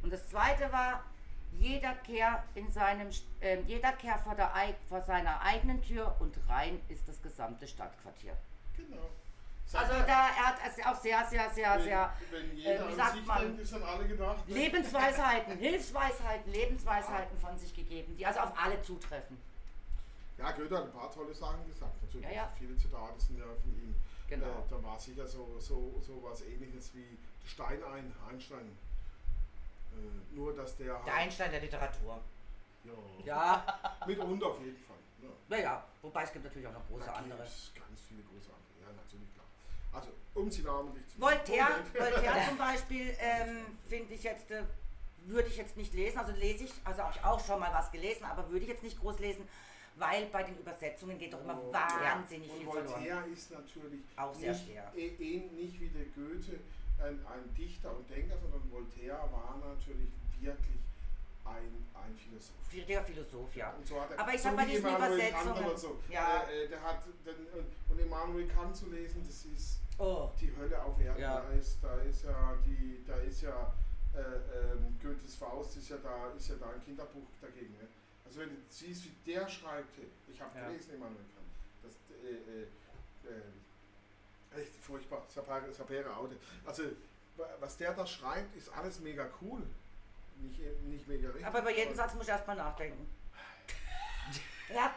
[0.03, 1.05] Und das zweite war,
[1.53, 3.09] jeder Kehr, in seinem,
[3.41, 7.67] äh, jeder Kehr vor, der, eig- vor seiner eigenen Tür und rein ist das gesamte
[7.69, 8.35] Stadtquartier.
[8.75, 9.11] Genau.
[9.75, 12.93] Also da, er hat es auch sehr, sehr, sehr, wenn, sehr wenn jeder äh, wie
[12.93, 14.49] an sagt sich man, denkt, ist an alle gedacht.
[14.49, 14.55] ne?
[14.55, 19.37] Lebensweisheiten, Hilfsweisheiten, Lebensweisheiten von sich gegeben, die also auf alle zutreffen.
[20.39, 22.03] Ja, Goethe hat ein paar tolle Sachen gesagt.
[22.03, 22.53] Natürlich, Ja, ja.
[22.59, 23.95] viele Zitate sind ja von ihm.
[24.29, 24.47] Genau.
[24.47, 27.17] Äh, da war sicher so, so, so was ähnliches wie
[27.47, 28.77] Steinein, Einstein.
[29.95, 30.99] Äh, nur, dass der.
[31.05, 32.21] der Einstein der Literatur.
[32.85, 32.93] ja,
[33.25, 34.97] Ja, Mitunter auf jeden Fall.
[35.23, 35.29] Ja.
[35.49, 37.39] naja, wobei es gibt natürlich auch noch große andere.
[37.39, 38.77] gibt's ganz viele große andere.
[38.83, 39.47] Ja, natürlich, klar.
[39.93, 41.85] Also, um sie namentlich zu Voltaire.
[41.95, 44.65] Voltaire zum Beispiel, ähm, finde ich jetzt, äh,
[45.25, 47.91] würde ich jetzt nicht lesen, also lese ich, also habe ich auch schon mal was
[47.91, 49.49] gelesen, aber würde ich jetzt nicht groß lesen,
[49.99, 52.87] weil bei den Übersetzungen geht doch immer Oh, wahnsinnig Und viel verloren.
[52.89, 54.93] Voltaire ist natürlich Auch sehr nicht, schwer.
[54.97, 56.61] eh, nicht wie der Goethe
[56.99, 60.09] ein, ein Dichter und Denker, sondern Voltaire war natürlich
[60.41, 60.81] wirklich
[61.45, 62.87] ein, ein Philosoph.
[62.89, 63.71] Der Philosoph, ja.
[63.73, 66.01] Und so hat er, Aber ich so sag bei diesen Übersetzungen, so.
[66.11, 66.43] ja.
[66.51, 67.35] Äh, äh, der hat den,
[67.91, 71.21] und, Immanuel Kant zu lesen, das ist Oh, die Hölle auf Erden.
[71.21, 71.41] Ja.
[71.41, 73.73] Da ist, da ist ja die, da ist ja
[74.15, 74.19] äh,
[74.73, 77.73] ähm, Goethes Faust ist ja da, ist ja da ein Kinderbuch dagegen.
[77.79, 77.89] Ne?
[78.27, 79.97] Also wenn du siehst, wie der schreibt,
[80.29, 80.67] ich habe Ja.
[80.69, 81.47] gelesen Immanuel Kant,
[81.83, 81.93] das
[82.25, 82.35] äh,
[83.31, 86.37] äh, äh, echt furchtbar, Sapere, Sapere Aude.
[86.65, 86.83] Also
[87.37, 89.63] wa- was der da schreibt, ist alles mega cool.
[90.39, 91.47] Nicht, nicht mega richtig.
[91.47, 93.09] aber über jeden Satz muss ich erstmal nachdenken.
[94.75, 94.95] Ja,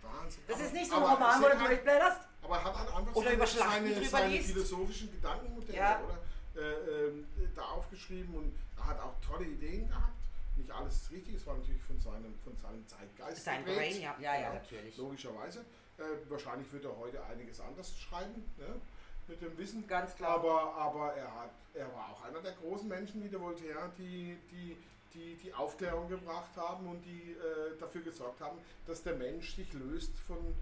[0.00, 0.42] Wahnsinn.
[0.46, 2.20] das Aber- ist nicht so ein Roman, wo du durchblätterst.
[2.42, 3.46] Aber er hat halt einfach Oder seine,
[3.94, 6.00] seine, seine philosophischen Gedankenmodelle Ja.
[6.00, 6.18] oder,
[6.62, 10.12] äh, ähm, da aufgeschrieben und er hat auch tolle Ideen gehabt.
[10.56, 13.44] Nicht alles richtig, es war natürlich von seinem, von seinem Zeitgeist.
[13.44, 13.78] Sein geprägt.
[13.78, 14.16] Brain, ja.
[14.20, 14.96] Ja, ja, Genau, natürlich.
[14.96, 15.60] Logischerweise.
[15.98, 18.80] Äh, wahrscheinlich wird er heute einiges anders schreiben, ne?
[19.28, 19.86] mit dem Wissen.
[19.86, 20.36] Ganz klar.
[20.36, 24.36] Aber, aber er, hat, er war auch einer der großen Menschen wie der Voltaire, die
[24.50, 24.76] die,
[25.14, 29.72] die, die Aufklärung gebracht haben und die äh, dafür gesorgt haben, dass der Mensch sich
[29.72, 30.54] löst von,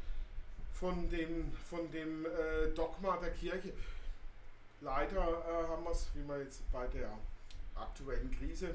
[0.72, 3.72] von dem, von dem äh, Dogma der Kirche.
[4.80, 7.10] Leider äh, haben wir es, wie wir jetzt bei der
[7.74, 8.74] aktuellen Krise,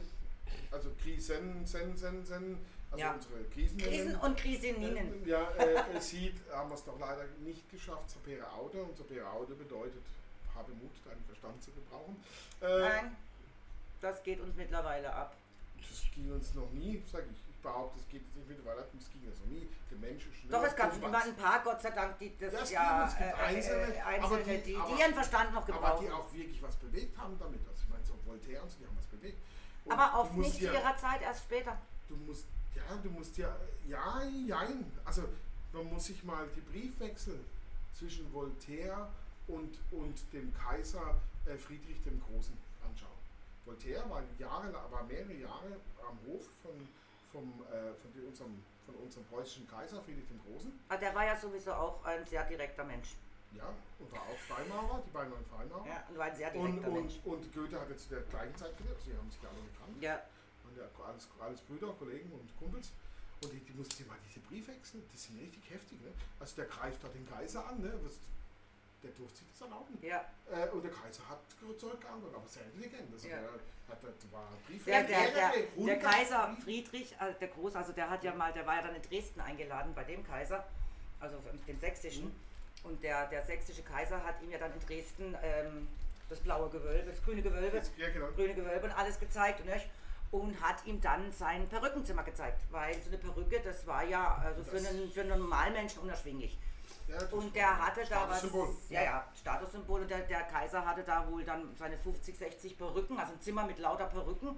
[0.71, 2.57] also Krisen, sen, sen, sen,
[2.91, 3.13] also Ja.
[3.13, 5.25] unsere Krisen, Krisen und Kriseninnen.
[5.27, 8.83] ja, äh, sieht, haben wir es doch leider nicht geschafft, Sapere Aude.
[8.83, 10.03] Und Sapere Aude bedeutet,
[10.55, 12.15] habe Mut, deinen Verstand zu gebrauchen.
[12.61, 13.15] Äh, Nein,
[14.01, 15.35] das geht uns mittlerweile ab.
[15.77, 17.37] Das ging uns noch nie, sage ich.
[17.49, 19.67] Ich behaupte, es geht uns nicht mittlerweile ab, es ging uns noch nie.
[19.91, 22.61] Der Mensch ist Doch, es gab immer ein paar, Gott sei Dank, die das Ja,
[22.61, 25.13] es ja, es gibt äh, äh, Einzelne, äh, aber Einzelne, die- die, aber- die ihren
[25.15, 26.05] Verstand noch Aber gebrauchen.
[26.05, 27.59] die auch wirklich was bewegt haben damit.
[27.67, 29.37] Also ich meine, so Voltaire und so, die haben was bewegt.
[29.87, 31.77] Aber oft musst nicht zu ja- ihrer Zeit, erst später.
[32.07, 33.55] Du musst, ja, du musst ja,
[33.87, 34.91] ja, jein.
[35.03, 35.23] Also
[35.73, 37.39] man muss sich mal die Briefwechsel
[37.93, 39.09] zwischen Voltaire
[39.47, 41.15] und, und dem Kaiser
[41.45, 42.57] äh, Friedrich dem Großen
[42.87, 43.11] anschauen.
[43.65, 46.87] Voltaire war, Jahre, war mehrere Jahre am Hof von,
[47.31, 50.71] vom, äh, von, unserem, von unserem preußischen Kaiser Friedrich dem Großen.
[50.89, 53.15] Aber der war ja sowieso auch ein sehr direkter Mensch.
[53.57, 55.87] Ja, und war auch Freimaurer, die beiden waren Freimaurer.
[55.87, 58.77] Ja, und war ein sehr Und, direkter und, und Goethe hatte zu der gleichen Zeit
[58.77, 60.01] gelebt, sie haben sich alle gekannt.
[60.01, 60.21] Ja,
[60.65, 62.91] Und ja, alles, alles Brüder, Kollegen und Kumpels.
[63.43, 65.99] Und die, die mussten sich mal diese Briefwechsel, das sind richtig heftig.
[66.01, 66.11] Ne?
[66.39, 67.93] Also der greift da den Kaiser an, ne?
[68.03, 68.13] Was,
[69.03, 69.97] der durfte sich das erlauben.
[70.01, 70.25] ja.
[70.49, 71.39] Äh, und der Kaiser hat
[71.77, 73.11] zurückgeantwortet, aber sehr intelligent.
[73.13, 73.37] Also Ja.
[73.41, 75.07] der, hat, der war Der, Briefwechsel.
[75.07, 76.57] der, der, der 100 Kaiser.
[76.63, 79.41] Friedrich, also der Groß, also der hat ja mal, der war ja dann in Dresden
[79.41, 80.65] eingeladen bei dem Kaiser,
[81.19, 81.37] also
[81.67, 82.33] dem sächsischen.
[82.85, 85.87] Und der, der sächsische Kaiser hat ihm ja dann in Dresden ähm,
[86.29, 88.27] das blaue Gewölbe, das grüne Gewölbe, Ja, genau.
[88.35, 89.87] grüne Gewölbe und alles gezeigt und, nicht?
[90.31, 94.63] und hat ihm dann sein Perückenzimmer gezeigt, weil so eine Perücke, das war ja also
[94.63, 96.57] für Das- einen, für einen Normalmenschen unerschwinglich.
[97.07, 98.39] Ja, das Und der hatte da was.
[98.39, 98.75] Statussymbol.
[98.89, 100.01] Ja, ja, Statussymbol.
[100.01, 103.65] Und der, der Kaiser hatte da wohl dann seine 50, 60 Perücken, also ein Zimmer
[103.67, 104.55] mit lauter Perücken.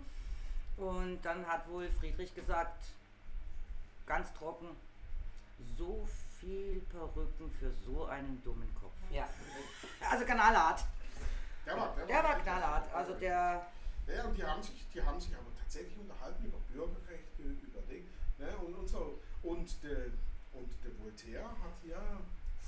[0.78, 2.86] Und dann hat wohl Friedrich gesagt,
[4.05, 4.67] ganz trocken,
[5.78, 6.07] so
[6.39, 8.93] viel Perücken für so einen dummen Kopf.
[9.11, 9.27] Ja.
[10.09, 10.83] Also knallhart.
[11.65, 12.93] Der war, Der war knallhart.
[12.93, 13.67] Also der.
[14.07, 18.07] Ja, und die haben sich, die haben sich aber tatsächlich unterhalten über Bürgerrechte, über Dinge.
[18.38, 19.19] Ne, und, und so.
[19.43, 20.05] Und der,
[20.53, 22.21] und der Voltaire hat ja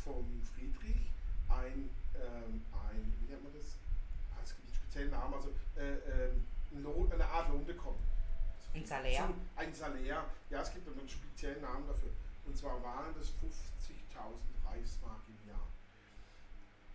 [0.03, 1.11] vom Friedrich
[1.47, 3.77] ein, ähm, ein wie nennt man das?
[4.31, 6.29] Ah, es gibt einen speziellen Namen, also äh,
[6.77, 7.99] Lohn, eine Art Lohn bekommen.
[8.73, 9.29] Ein Salär?
[9.55, 10.25] Ein Salär.
[10.49, 12.11] Ja, es gibt einen speziellen Namen dafür.
[12.45, 15.67] Und zwar waren das 50.000 Reichsmark im Jahr.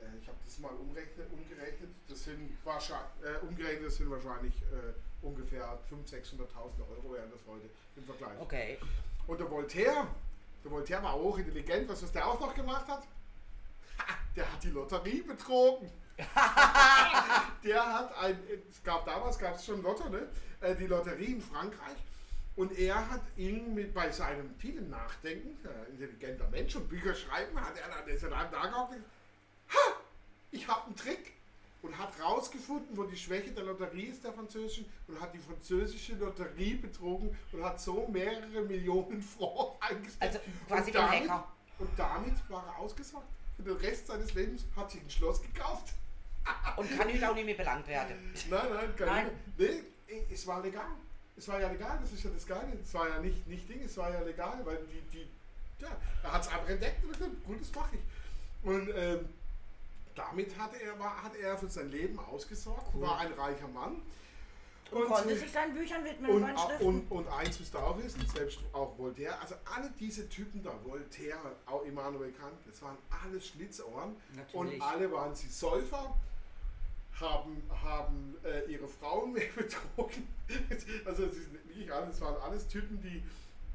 [0.00, 1.90] Äh, ich habe das mal umrechnet, umgerechnet.
[2.08, 7.40] Das sind wahrscheinlich, äh, umgerechnet das sind wahrscheinlich äh, ungefähr 500.000, 600.000 Euro wären das
[7.46, 8.38] heute im Vergleich.
[8.40, 8.78] Okay.
[9.26, 10.06] Und der Voltaire,
[10.62, 11.88] der Voltaire war auch intelligent.
[11.88, 13.02] Was, was der auch noch gemacht hat?
[13.98, 15.90] Ha, der hat die Lotterie betrogen.
[17.64, 18.38] der hat ein,
[18.70, 20.28] es gab damals gab es schon Lotto, ne?
[20.60, 21.96] Äh, die Lotterie in Frankreich.
[22.56, 27.60] Und er hat ihn mit bei seinem vielen Nachdenken, äh, intelligenter Mensch und Bücher schreiben,
[27.60, 30.00] hat er dann, ist er da und ha,
[30.52, 31.32] ich habe einen Trick.
[31.82, 36.14] Und hat rausgefunden, wo die Schwäche der Lotterie ist, der französischen, und hat die französische
[36.14, 40.40] Lotterie betrogen und hat so mehrere Millionen Francs eingestellt.
[40.40, 41.52] Also quasi und damit, Hacker.
[41.78, 43.28] und damit war er ausgesorgt.
[43.56, 45.92] Für den Rest seines Lebens hat sich ein Schloss gekauft.
[46.78, 48.32] Und kann heute auch nicht mehr belangt werden.
[48.48, 49.30] Nein, nein, kann Nein.
[49.58, 49.82] Nee,
[50.32, 50.88] es war legal.
[51.36, 52.72] Es war ja legal, das ist ja das Geile.
[52.82, 55.28] Es war ja nicht, nicht Ding, es war ja legal, weil die, die
[55.80, 55.88] ja,
[56.22, 58.68] er hat es einfach entdeckt und gesagt, gut, das mache ich.
[58.68, 59.28] Und ähm,
[60.14, 64.00] damit hat er, war, hat er für sein Leben ausgesorgt, war ein reicher Mann.
[64.90, 66.86] Und konnte sich seinen Büchern widmen, und, seinen Schriften.
[66.86, 70.72] und, und eins müsst ihr auch wissen, selbst auch Voltaire, also alle diese Typen da,
[70.84, 74.80] Voltaire, auch Immanuel Kant, das waren alles Schlitzohren Natürlich.
[74.80, 76.16] und alle waren sie Säufer,
[77.20, 80.28] haben, haben äh, ihre Frauen mehr betrogen.
[81.04, 83.22] Also es wirklich alles, es waren alles Typen, die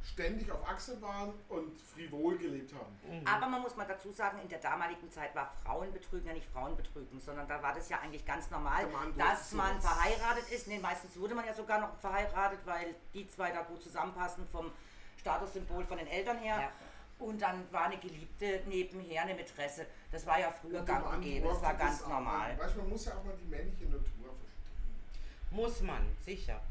[0.04, 3.26] ständig auf Achse waren und frivol gelebt haben.
[3.26, 7.20] Aber man muss mal dazu sagen, in der damaligen Zeit war Frauenbetrügen ja nicht Frauenbetrügen,
[7.20, 9.94] sondern da war das ja eigentlich ganz normal, Mann dass man sowas.
[9.94, 10.68] verheiratet ist.
[10.68, 14.72] Nee, meistens wurde man ja sogar noch verheiratet, weil die zwei da gut zusammenpassen vom
[15.18, 16.60] Statussymbol von den Eltern her.
[16.62, 16.72] Ja.
[17.20, 19.86] Und dann war eine Geliebte nebenher, eine Mätresse.
[20.12, 22.58] Das war ja früher gang und gäbe, das war ganz auch- normal.
[22.58, 25.52] Weißt du, man muss ja auch mal die männliche Natur verstehen.
[25.52, 26.62] Muss man, sicher.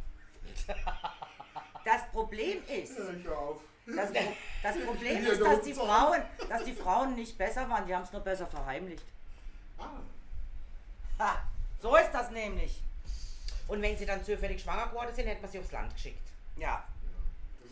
[1.85, 4.11] Das Problem ist, das,
[4.63, 8.03] das Problem ist, da dass die, Frauen, dass die Frauen nicht besser waren, die haben
[8.03, 9.05] es nur besser verheimlicht.
[9.79, 9.91] Ah,
[11.19, 11.43] Ha,
[11.81, 12.83] so ist das nämlich.
[13.67, 16.27] Und wenn sie dann zufällig schwanger geworden sind, hätte man sie aufs Land geschickt.
[16.57, 16.85] Ja.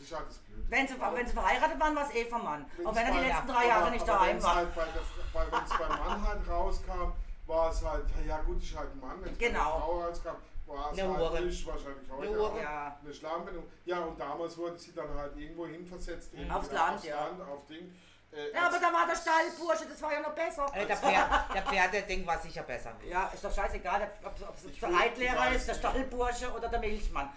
[0.07, 0.63] Ist halt das Blöde.
[0.71, 2.65] Wenn sie, wenn sie verheiratet waren, war es eh vom Mann.
[2.77, 4.55] Wenn's Auch wenn er die bei- letzten drei Jahre aber- nicht aber daheim war.
[4.55, 4.85] Halt bei
[5.33, 7.13] bei, wenn es beim Mann halt rauskam,
[7.47, 9.21] war es halt, ja gut, ist halt ein Mann.
[9.23, 9.59] Wenn es bei Genau.
[9.73, 10.37] der Frau rauskam,
[10.67, 11.41] war es Eine halt Hure.
[11.43, 12.97] nicht, wahrscheinlich heute Eine auch Ja.
[13.05, 13.65] eine Schlammbindung.
[13.85, 16.33] Ja, und damals wurde sie dann halt irgendwo hinversetzt.
[16.33, 17.25] irgendwie Aufs Land, aufs ja.
[17.27, 17.95] Land, auf Ding.
[18.33, 20.67] Äh, Ja, aber da war der Stallbursche, das war ja noch besser.
[20.75, 22.93] Also der, Pferd, der Pferdeding war sicher besser.
[23.09, 26.69] Ja, ist doch scheißegal, ob ob es Ich der Reitlehrer ich ist, der Stallbursche oder
[26.69, 27.31] der Milchmann.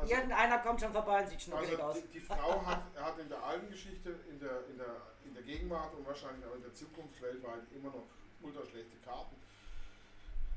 [0.00, 1.96] Also, Irgendeiner kommt schon vorbei und sieht schnuckelig aus.
[1.96, 5.34] also die, die Frau hat, hat in der alten Geschichte, in der, in, der, in
[5.34, 8.04] der Gegenwart und wahrscheinlich auch in der Zukunft weltweit immer noch
[8.42, 9.36] ultra schlechte Karten.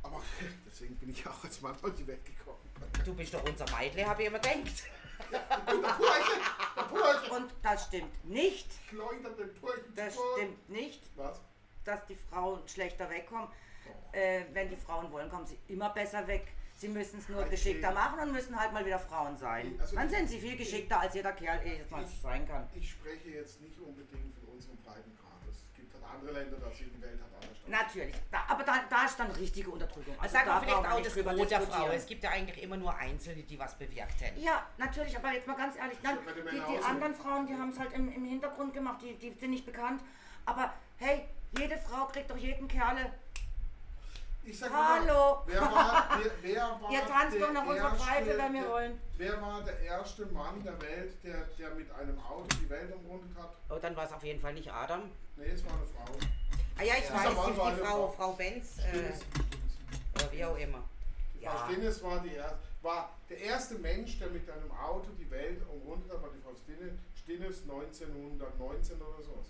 [0.03, 0.21] Aber
[0.65, 2.59] deswegen bin ich auch als Mann auf die Welt gekommen.
[3.05, 4.55] Du bist doch unser Meidle, habe ich immer gedacht.
[5.29, 6.39] Und der Purche,
[6.75, 11.41] der Purche, Und das stimmt nicht, schleudert den Purchen das stimmt nicht, Was?
[11.83, 13.49] dass die Frauen schlechter wegkommen.
[14.11, 16.47] Äh, wenn die Frauen wollen, kommen sie immer besser weg.
[16.79, 19.77] Sie müssen es nur Ich geschickter machen und müssen halt mal wieder Frauen sein.
[19.81, 22.69] Also Dann sind sie viel geschickter, als jeder Kerl eh jetzt mal sein kann.
[22.73, 25.41] Ich spreche jetzt nicht unbedingt von unserem Breitengrad.
[25.51, 27.57] Es gibt halt andere Länder, da sieht die Welt halt anders.
[27.67, 30.15] Natürlich, da, aber da, da ist dann richtige Unterdrückung.
[30.21, 31.61] Also Sag da mal vielleicht wir auch nicht das Brot der.
[31.63, 31.87] Frau.
[31.89, 34.41] Es gibt ja eigentlich immer nur Einzelne, die was bewirkt hätten.
[34.41, 36.17] Ja, natürlich, aber jetzt mal ganz ehrlich, den
[36.49, 39.49] die, die anderen Frauen, die haben es halt im, im Hintergrund gemacht, die, die sind
[39.49, 40.01] nicht bekannt.
[40.45, 41.25] Aber hey,
[41.57, 43.11] Jede Frau kriegt doch jeden Kerle.
[44.43, 45.35] Ich sag Hallo.
[45.35, 48.53] Mal, wer war, wer, wer war Ihr tanzt der doch nach unserer erste- Pfeife, wenn
[48.53, 49.01] wir der- wollen.
[49.17, 53.37] Wer war der erste Mann der Welt, der, der mit einem Auto die Welt umrundet
[53.37, 53.53] hat?
[53.69, 55.11] Oh, dann war es auf jeden Fall nicht Adam.
[55.35, 56.13] Nee, es war eine Frau.
[56.79, 57.15] Ah ja, ich Ja.
[57.15, 58.11] weiß, die, war die eine Frau, Frau.
[58.11, 59.19] Frau Benz, äh, Stinnes.
[60.15, 60.83] oder wie auch immer.
[61.35, 61.51] Die Ja.
[61.51, 65.61] Frau Stinnes war, die erste, war der erste Mensch, der mit einem Auto die Welt
[65.69, 69.47] umrundet hat, war die Frau Stinnes 1919 oder sowas.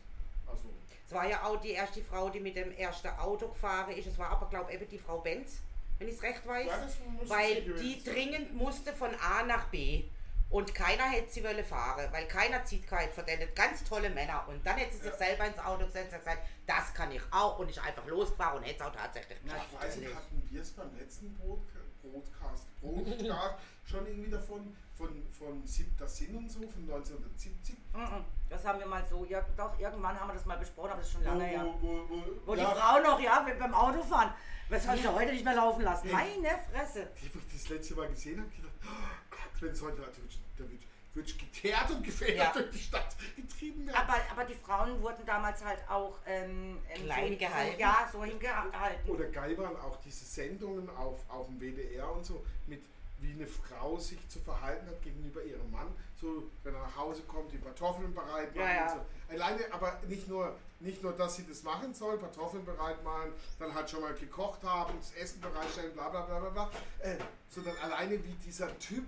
[0.50, 0.64] Also,
[1.08, 4.08] Es war ja auch die erste Frau, die mit dem ersten Auto gefahren ist.
[4.08, 5.58] Es war aber, glaube ich, eben die Frau Benz,
[5.98, 6.68] wenn ich es recht weiß.
[6.68, 6.88] Ja,
[7.30, 10.04] weil die dringend musste von A nach B.
[10.52, 13.54] Und keiner hätte sie wollen fahren, weil keiner zieht keinen von denen.
[13.54, 14.46] Ganz tolle Männer.
[14.48, 15.18] Und dann hätte sie sich Ja.
[15.18, 17.60] selber ins Auto gesetzt und gesagt, das kann ich auch.
[17.60, 19.70] Und ist einfach losgefahren und hätte es auch tatsächlich Ja, geschafft.
[19.74, 21.60] Ich weiß nicht, hatten wir es beim letzten Brot,
[22.02, 23.56] Brotcast, Brotcast
[23.90, 27.76] schon irgendwie davon, von, von Siebter Sinn und so, von 1970?
[27.94, 28.26] Mhm.
[28.50, 31.08] Das haben wir mal so, ja, doch, irgendwann haben wir das mal besprochen, aber das
[31.08, 31.66] ist schon lange her.
[31.66, 34.32] wo, wo, wo, Wo ja, die Frau noch, ja, beim Autofahren.
[34.70, 36.12] Was soll ich ja heute nicht mehr laufen lassen?
[36.12, 37.08] Meine Fresse.
[37.22, 40.14] Die, wo ich das letzte Mal gesehen habe, gedacht, oh Gott, wenn es heute hat,
[40.58, 40.82] da wird,
[41.16, 42.52] wird geteert und gefedert Ja.
[42.54, 43.98] durch die Stadt getrieben werden.
[43.98, 47.74] Aber, aber die Frauen wurden damals halt auch ähm, ähm, Klein so, gehalten.
[47.74, 49.10] So, ja, so hingehalten.
[49.10, 52.84] Oder geil waren auch diese Sendungen auf, auf dem WDR und so, mit
[53.22, 55.88] wie eine Frau sich zu verhalten hat gegenüber ihrem Mann.
[56.20, 58.90] So, wenn er nach Hause kommt, die Kartoffeln bereit machen Ja, ja.
[58.90, 59.34] so.
[59.34, 63.74] Alleine, aber nicht nur, nicht nur, dass sie das machen soll, Kartoffeln bereit machen, dann
[63.74, 66.72] halt schon mal gekocht haben, das Essen bereitstellen, bla bla bla bla bla.
[67.00, 67.18] Äh,
[67.50, 69.06] sondern alleine wie dieser Typ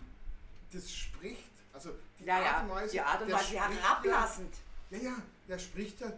[0.74, 2.91] das spricht, also die ja, Art und Weise.
[2.91, 4.55] die Art und Weise, herablassend.
[4.89, 5.16] ja, ja,
[5.47, 6.12] der spricht ja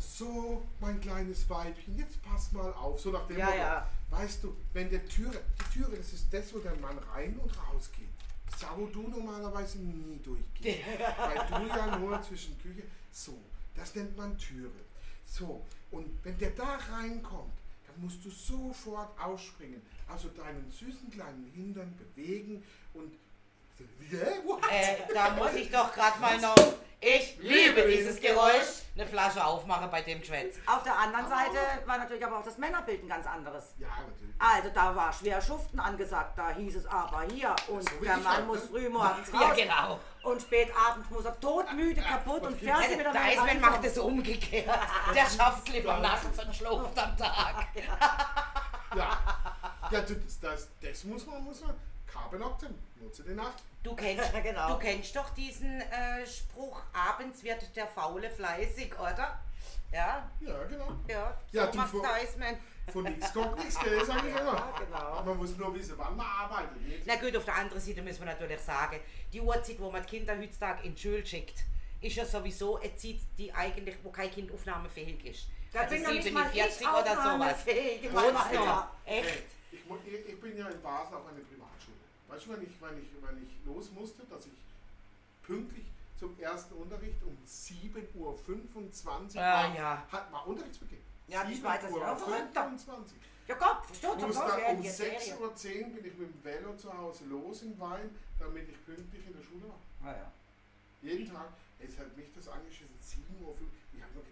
[0.00, 3.00] so, mein kleines Weibchen, jetzt pass mal auf.
[3.00, 3.90] So nach dem Ja, Motto, ja.
[4.10, 7.50] weißt du, wenn der Türe, die Türe, das ist das, wo der Mann rein und
[7.58, 8.08] raus geht.
[8.46, 10.78] Das ist da, wo du normalerweise nie durchgehst.
[11.18, 12.82] weil du ja nur zwischen Küche.
[13.12, 13.38] So,
[13.74, 14.70] das nennt man Türe.
[15.26, 17.52] So, und wenn der da reinkommt,
[17.86, 19.82] dann musst du sofort ausspringen.
[20.08, 22.62] Also deinen süßen kleinen Hintern bewegen
[22.94, 23.12] und.
[24.70, 26.56] Äh, da muss ich doch gerade mal noch,
[27.00, 30.56] ich liebe dieses Geräusch, eine Flasche aufmachen bei dem Geschwätz.
[30.66, 33.74] Auf der anderen Seite war natürlich aber auch das Männerbild ein ganz anderes.
[33.78, 34.34] Ja, natürlich.
[34.40, 38.46] Also da war schwer Schuften angesagt, da hieß es aber hier und der Mann halt,
[38.46, 38.68] muss ne?
[38.70, 40.00] früh morgens Ja, raus genau.
[40.24, 43.70] und spät abends muss er todmüde, kaputt und fertig wieder der mal Eismann reinkommen.
[43.70, 44.78] macht es umgekehrt.
[45.14, 47.66] Der schafft lieber nachts und schläft am Tag.
[48.96, 49.18] Ja,
[49.90, 51.74] ja das, das, das muss man, muss man.
[52.10, 53.62] Carbon Octem, nutze die Nacht.
[53.82, 54.68] Du kennst, Genau.
[54.74, 59.38] du kennst doch diesen äh, Spruch, abends wird der Faule fleißig, oder?
[59.92, 60.92] Ja, Ja, genau.
[61.06, 62.56] ja, so Ja, du Eismann.
[62.92, 64.54] Von nichts kommt nichts, gell, sag ich immer.
[64.54, 64.96] Ja, genau.
[64.96, 66.80] Aber man muss nur wissen, wann man arbeitet.
[66.82, 67.06] Nicht?
[67.06, 68.98] Na gut, auf der anderen Seite müssen wir natürlich sagen,
[69.32, 71.64] die Uhrzeit, wo man die Kinder heutzutage in die Schule schickt,
[72.00, 75.48] ist ja sowieso eine Zeit, die eigentlich, wo kein Kind aufnahmefähig ist.
[75.72, 77.66] Da also bin noch nicht mal ich 47 oder sowas.
[79.04, 79.44] Echt?
[79.70, 81.57] Ich, ich, ich bin ja in Basel auf einer Privatschule.
[82.28, 84.52] Weißt du, wenn ich, wenn, ich, wenn ich los musste, dass ich
[85.42, 85.86] pünktlich
[86.18, 90.06] zum ersten Unterricht um 7.25 Uhr Ah, war, ja.
[90.10, 90.98] hat, war Unterrichtsbeginn.
[91.28, 92.64] Ja, die Schweizer sind auch verrückter.
[92.64, 93.16] 25.
[93.46, 95.38] Ja Gott, versteht Muss ja, um die 6.10 Serie.
[95.40, 99.32] Uhr bin ich mit dem Velo zu Hause los in Wein, damit ich pünktlich in
[99.32, 100.10] der Schule war.
[100.10, 100.32] Ah, ja.
[101.00, 101.48] Jeden Tag.
[101.78, 102.94] Es hat mich das angeschissen.
[103.00, 103.54] 7 Uhr.
[103.94, 104.22] Ich hab noch,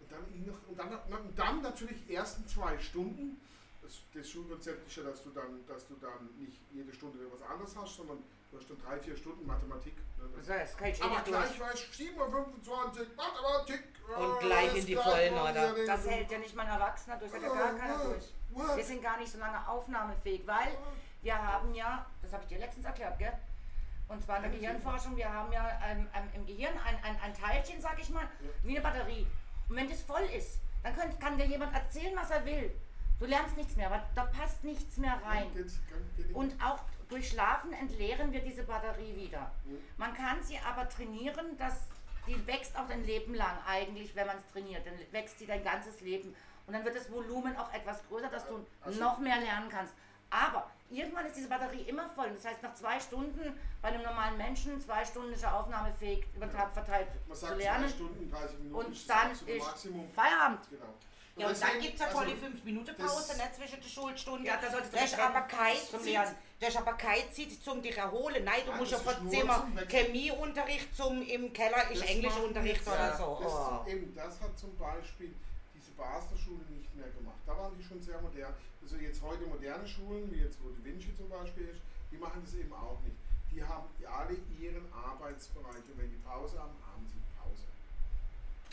[0.00, 3.40] und, dann, ich und, dann, und dann natürlich die ersten zwei Stunden.
[3.88, 7.40] Das, das Schulkonzept ist ja, dass du, dann, dass du dann nicht jede Stunde was
[7.40, 8.18] anderes hast, sondern
[8.50, 9.96] du hast dann drei, vier Stunden Mathematik.
[10.18, 10.28] Ne?
[10.36, 11.60] Das heißt, kann ich Aber gleich durch.
[11.60, 13.84] war ich 7.25 Uhr Mathematik.
[14.14, 15.74] Und äh, gleich in die Vollen, oder?
[15.86, 18.34] Das hält ja nicht mal ein Erwachsener durch, das hält ja gar keiner durch.
[18.50, 18.76] What?
[18.76, 20.76] Wir sind gar nicht so lange aufnahmefähig, weil
[21.22, 23.32] wir haben ja, das habe ich dir letztens erklärt, gell?
[24.08, 27.34] Und zwar in der Gehirnforschung, wir haben ja ähm, ähm, im Gehirn ein, ein, ein
[27.34, 28.28] Teilchen, sag ich mal,
[28.62, 29.26] wie eine Batterie.
[29.66, 32.70] Und wenn das voll ist, dann könnt, kann dir jemand erzählen, was er will.
[33.18, 35.46] Du lernst nichts mehr, aber da passt nichts mehr rein.
[36.34, 39.50] Und auch durch Schlafen entleeren wir diese Batterie wieder.
[39.96, 41.88] Man kann sie aber trainieren, dass
[42.26, 44.86] die wächst auch dein Leben lang eigentlich, wenn man es trainiert.
[44.86, 46.34] Dann wächst sie dein ganzes Leben.
[46.66, 49.94] Und dann wird das Volumen auch etwas größer, dass du Also- noch mehr lernen kannst.
[50.30, 52.30] Aber irgendwann ist diese Batterie immer voll.
[52.34, 56.44] Das heißt, nach zwei Stunden bei einem normalen Menschen, zwei Stunden ist er aufnahmefähig, über
[56.46, 57.84] den Tag verteilt Man zu sagt lernen.
[57.88, 60.08] zwei Stunden, 30 Minuten Und ist dann ist Maximum.
[60.10, 60.68] Feierabend.
[60.68, 60.84] Genau.
[61.38, 64.44] Ja, und dann gibt es eine also, tolle 5-Minuten-Pause das- ne, zwischen den Schulstunden.
[64.44, 65.06] Ja, da solltest du aber
[66.04, 66.36] Lernen.
[66.60, 68.44] das aber keine Zeit zum dich erholen.
[68.44, 69.68] Nein, du Nein, musst ja von Zimmer.
[69.88, 73.38] Chemieunterricht zum im Keller ist Englischunterricht oder so.
[73.42, 73.88] Das, Oh.
[73.88, 75.32] eben, das hat zum Beispiel
[75.74, 77.38] diese Basler Schule nicht mehr gemacht.
[77.46, 78.54] Da waren die schon sehr modern.
[78.82, 81.80] Also jetzt heute moderne Schulen, wie jetzt wo die Vinci zum Beispiel ist,
[82.10, 83.16] die machen das eben auch nicht.
[83.52, 87.64] Die haben alle ihren Arbeitsbereich und wenn die Pause haben, haben sie Pause.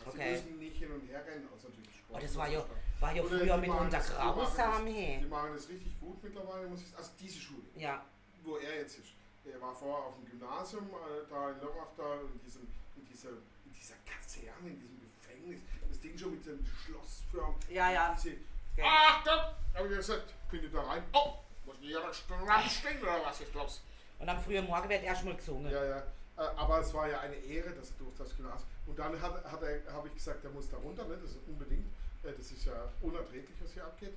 [0.07, 0.35] Okay.
[0.37, 2.21] Sie müssen nicht hin und her rennen, außer natürlich Sport.
[2.21, 5.25] Oh, das war ja, Oder war ja die früher mitunter die grausam, Die hey.
[5.25, 6.97] machen das richtig gut mittlerweile, muss ich sagen.
[7.03, 8.03] Also diese Schule, Ja,
[8.43, 9.13] wo er jetzt ist.
[9.45, 12.61] Er war vorher auf dem Gymnasium, äh, da in Lörrach, da in, diesem,
[12.95, 15.59] in, dieser, in dieser Kaserne, in diesem Gefängnis.
[15.87, 17.55] Das Ding schon mit dem Schlossfirmen.
[17.69, 18.13] Ja, ja.
[18.15, 18.37] Diese,
[18.77, 18.83] Okay.
[18.85, 19.39] Achtung!
[19.73, 21.01] Habe ich gesagt, bin ich da rein.
[21.13, 21.35] Oh,
[21.65, 23.81] muss ich hier da stehen oder was ist los?
[24.19, 25.71] und am frühen Morgen wird erstmal gesungen.
[25.71, 26.03] Ja, ja.
[26.37, 28.69] Äh, Aber es war ja eine Ehre, dass er durch das Gymnasium.
[28.87, 31.17] Und dann hat, hat habe ich gesagt, er muss da runter, ne?
[31.21, 31.87] das ist unbedingt.
[32.23, 34.13] Äh, Das ist ja unerträglich, was hier abgeht.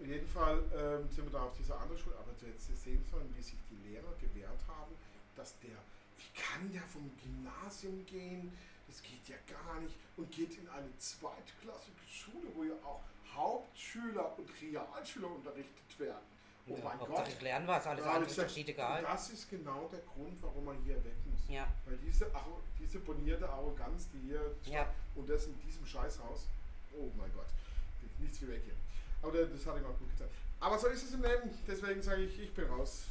[0.00, 3.04] Auf jeden Fall ähm, sind wir da auf dieser anderen Schule, aber du hättest sehen
[3.10, 4.92] sollen, wie sich die Lehrer gewehrt haben,
[5.36, 5.76] dass der,
[6.16, 8.52] wie kann der vom Gymnasium gehen?
[8.88, 9.94] Das geht ja gar nicht.
[10.16, 13.00] Und geht in eine zweitklassige Schule, wo ja auch
[13.34, 16.26] Hauptschüler und Realschüler unterrichtet werden.
[16.68, 17.28] Oh Ja, mein Gott.
[17.28, 19.02] ich lerne was, alles hab andere gesagt, verschieden egal.
[19.02, 21.40] Das ist genau der Grund, warum man hier weg muss.
[21.48, 22.30] Ja, Weil diese,
[22.78, 24.86] diese bonierte Arroganz, die hier Ja.
[25.16, 26.46] und das in diesem Scheißhaus,
[26.96, 27.46] oh mein Gott,
[28.18, 28.74] nichts wie weg hier.
[29.22, 30.28] Aber das das hat ihm auch gut getan.
[30.60, 33.04] Aber so ist es im Leben, deswegen sage ich, ich bin raus.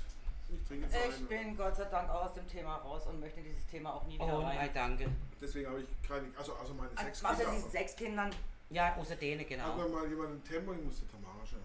[0.49, 3.41] Ich trinke jetzt Ich bin Gott sei Dank auch aus dem Thema raus und möchte
[3.41, 4.70] dieses Thema auch nie wieder oh nein, rein.
[4.74, 5.10] danke.
[5.41, 7.52] Deswegen habe ich keine, also, also meine Also, sechs Außer Kinder.
[7.54, 8.30] diesen sechs Kindern.
[8.70, 9.64] Ja, außer denen, genau.
[9.66, 11.62] Aber mal jemanden Tempo, ich musste Tamara schauen.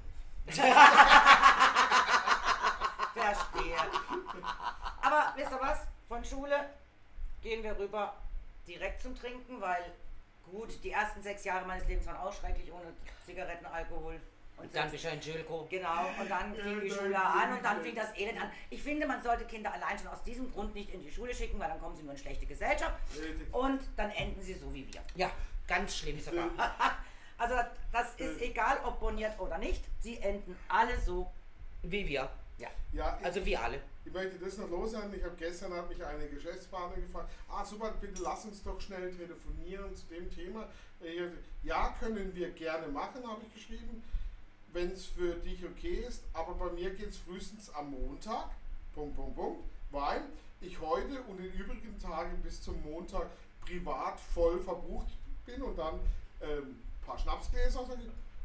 [3.35, 3.77] Verstehe.
[5.03, 5.81] Aber wisst ihr was?
[6.09, 6.71] Von Schule
[7.43, 8.15] gehen wir rüber
[8.67, 9.93] direkt zum Trinken, weil
[10.45, 12.93] gut, die ersten sechs Jahre meines Lebens waren auch schrecklich ohne
[13.25, 14.21] Zigaretten, Alkohol.
[14.57, 15.67] Und dann bist du ein Jülko.
[15.69, 18.51] Genau, und dann fing die Schule an und dann fing das Elend an.
[18.71, 21.59] Ich finde, man sollte Kinder allein schon aus diesem Grund nicht in die Schule schicken,
[21.59, 22.95] weil dann kommen sie nur in schlechte Gesellschaft
[23.53, 25.03] und dann enden sie so wie wir.
[25.15, 25.31] Ja,
[25.67, 26.49] ganz schlimm sogar.
[27.39, 27.55] Also
[27.93, 31.31] das ist egal, ob boniert oder nicht, sie enden alle so.
[31.83, 32.31] Wie wir.
[32.59, 32.69] Ja.
[32.93, 33.81] Ja, Also wir alle.
[34.05, 35.13] Ich möchte das noch loswerden.
[35.15, 39.13] Ich habe gestern hat mich eine Geschäftspartnerin gefragt, ah super, bitte lass uns doch schnell
[39.15, 40.69] telefonieren zu dem Thema.
[41.63, 44.03] Ja, können wir gerne machen, habe ich geschrieben,
[44.73, 46.23] wenn es für dich okay ist.
[46.33, 48.51] Aber bei mir geht es frühestens am Montag,
[48.95, 50.23] Punkt, Punkt, Punkt, weil
[50.61, 53.27] ich heute und in übrigen Tagen bis zum Montag
[53.61, 55.09] privat voll verbucht
[55.45, 56.01] bin und dann
[56.41, 57.87] ähm, ein paar Schnapsgläser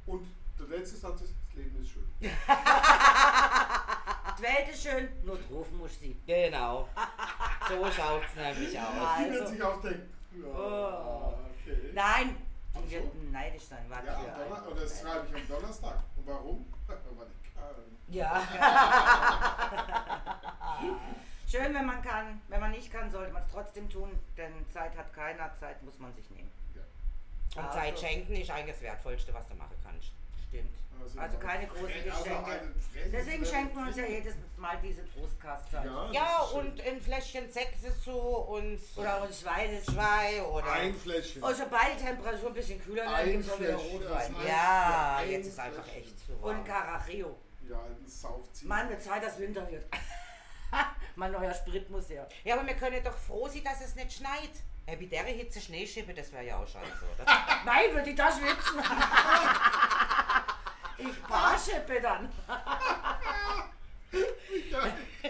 [0.05, 0.27] und
[0.59, 2.03] der letzte Satz ist, das Leben ist schön.
[4.41, 6.19] Die Welt ist schön, nur rufen muss sie.
[6.25, 6.89] Genau.
[7.69, 9.19] So schaut es nämlich aus.
[9.19, 11.33] Wird Also- sich auch denken, ja, Oh.
[11.63, 11.91] okay.
[11.93, 12.35] Nein,
[12.73, 13.03] die so.
[13.03, 13.85] wird neidisch sein.
[13.87, 15.99] Was Ja, am Donner und das schreibe ich am Donnerstag.
[16.17, 16.65] Und warum?
[16.87, 16.97] Weil
[17.43, 17.75] ich kann.
[18.07, 18.41] Ja.
[21.47, 22.41] Schön, wenn man kann.
[22.47, 25.99] Wenn man nicht kann, sollte man es trotzdem tun, denn Zeit hat keiner, Zeit muss
[25.99, 26.49] man sich nehmen.
[26.73, 26.81] Ja.
[27.61, 30.11] Und Also- Zeit schenken ist eigentlich das Wertvollste, was du machen kannst.
[30.51, 30.75] Stimmt.
[31.17, 32.73] Also keine großen also Geschenke.
[33.11, 35.83] Deswegen schenken wir uns ja jedes Mal diese Trostkasten.
[35.83, 39.85] Ja, Ja, und ein Fläschchen Sekt dazu und Oder uns Schweiß.
[39.85, 40.71] zwei oder.
[40.71, 41.43] ein Fläschchen.
[41.43, 44.35] Und sobald die Temperatur ein bisschen kühler wird, Ein gibt es auch wieder Rotwein.
[44.45, 44.47] Ja.
[44.47, 46.33] Ja, ein jetzt ist einfach echt so.
[46.47, 46.65] Und.
[46.65, 47.35] Carachio.
[47.69, 48.67] Ja, ein Saufziehen.
[48.67, 49.85] Mann, mit Zeit, dass Winter wird.
[51.15, 52.27] mein neuer Sprit muss her.
[52.43, 54.51] Ja, aber wir können doch froh sein, dass es nicht schneit.
[54.85, 57.25] Äh, bei der Hitze Schnee schieben, das wäre ja auch scheiße, oder?
[57.65, 58.79] Nein, würde ich da schwitzen.
[60.97, 62.31] ich Barschippe dann.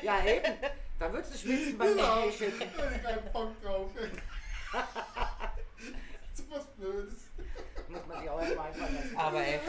[0.01, 0.57] Ja, eben.
[0.97, 2.23] Da würdest du schwitzen beim genau.
[2.23, 2.67] Schneeschippen.
[2.75, 3.91] Da hab ich keinen Bock drauf.
[6.33, 7.13] so was Blödes.
[7.87, 9.17] Muss man sich auch erstmal einfallen lassen.
[9.17, 9.63] Aber echt.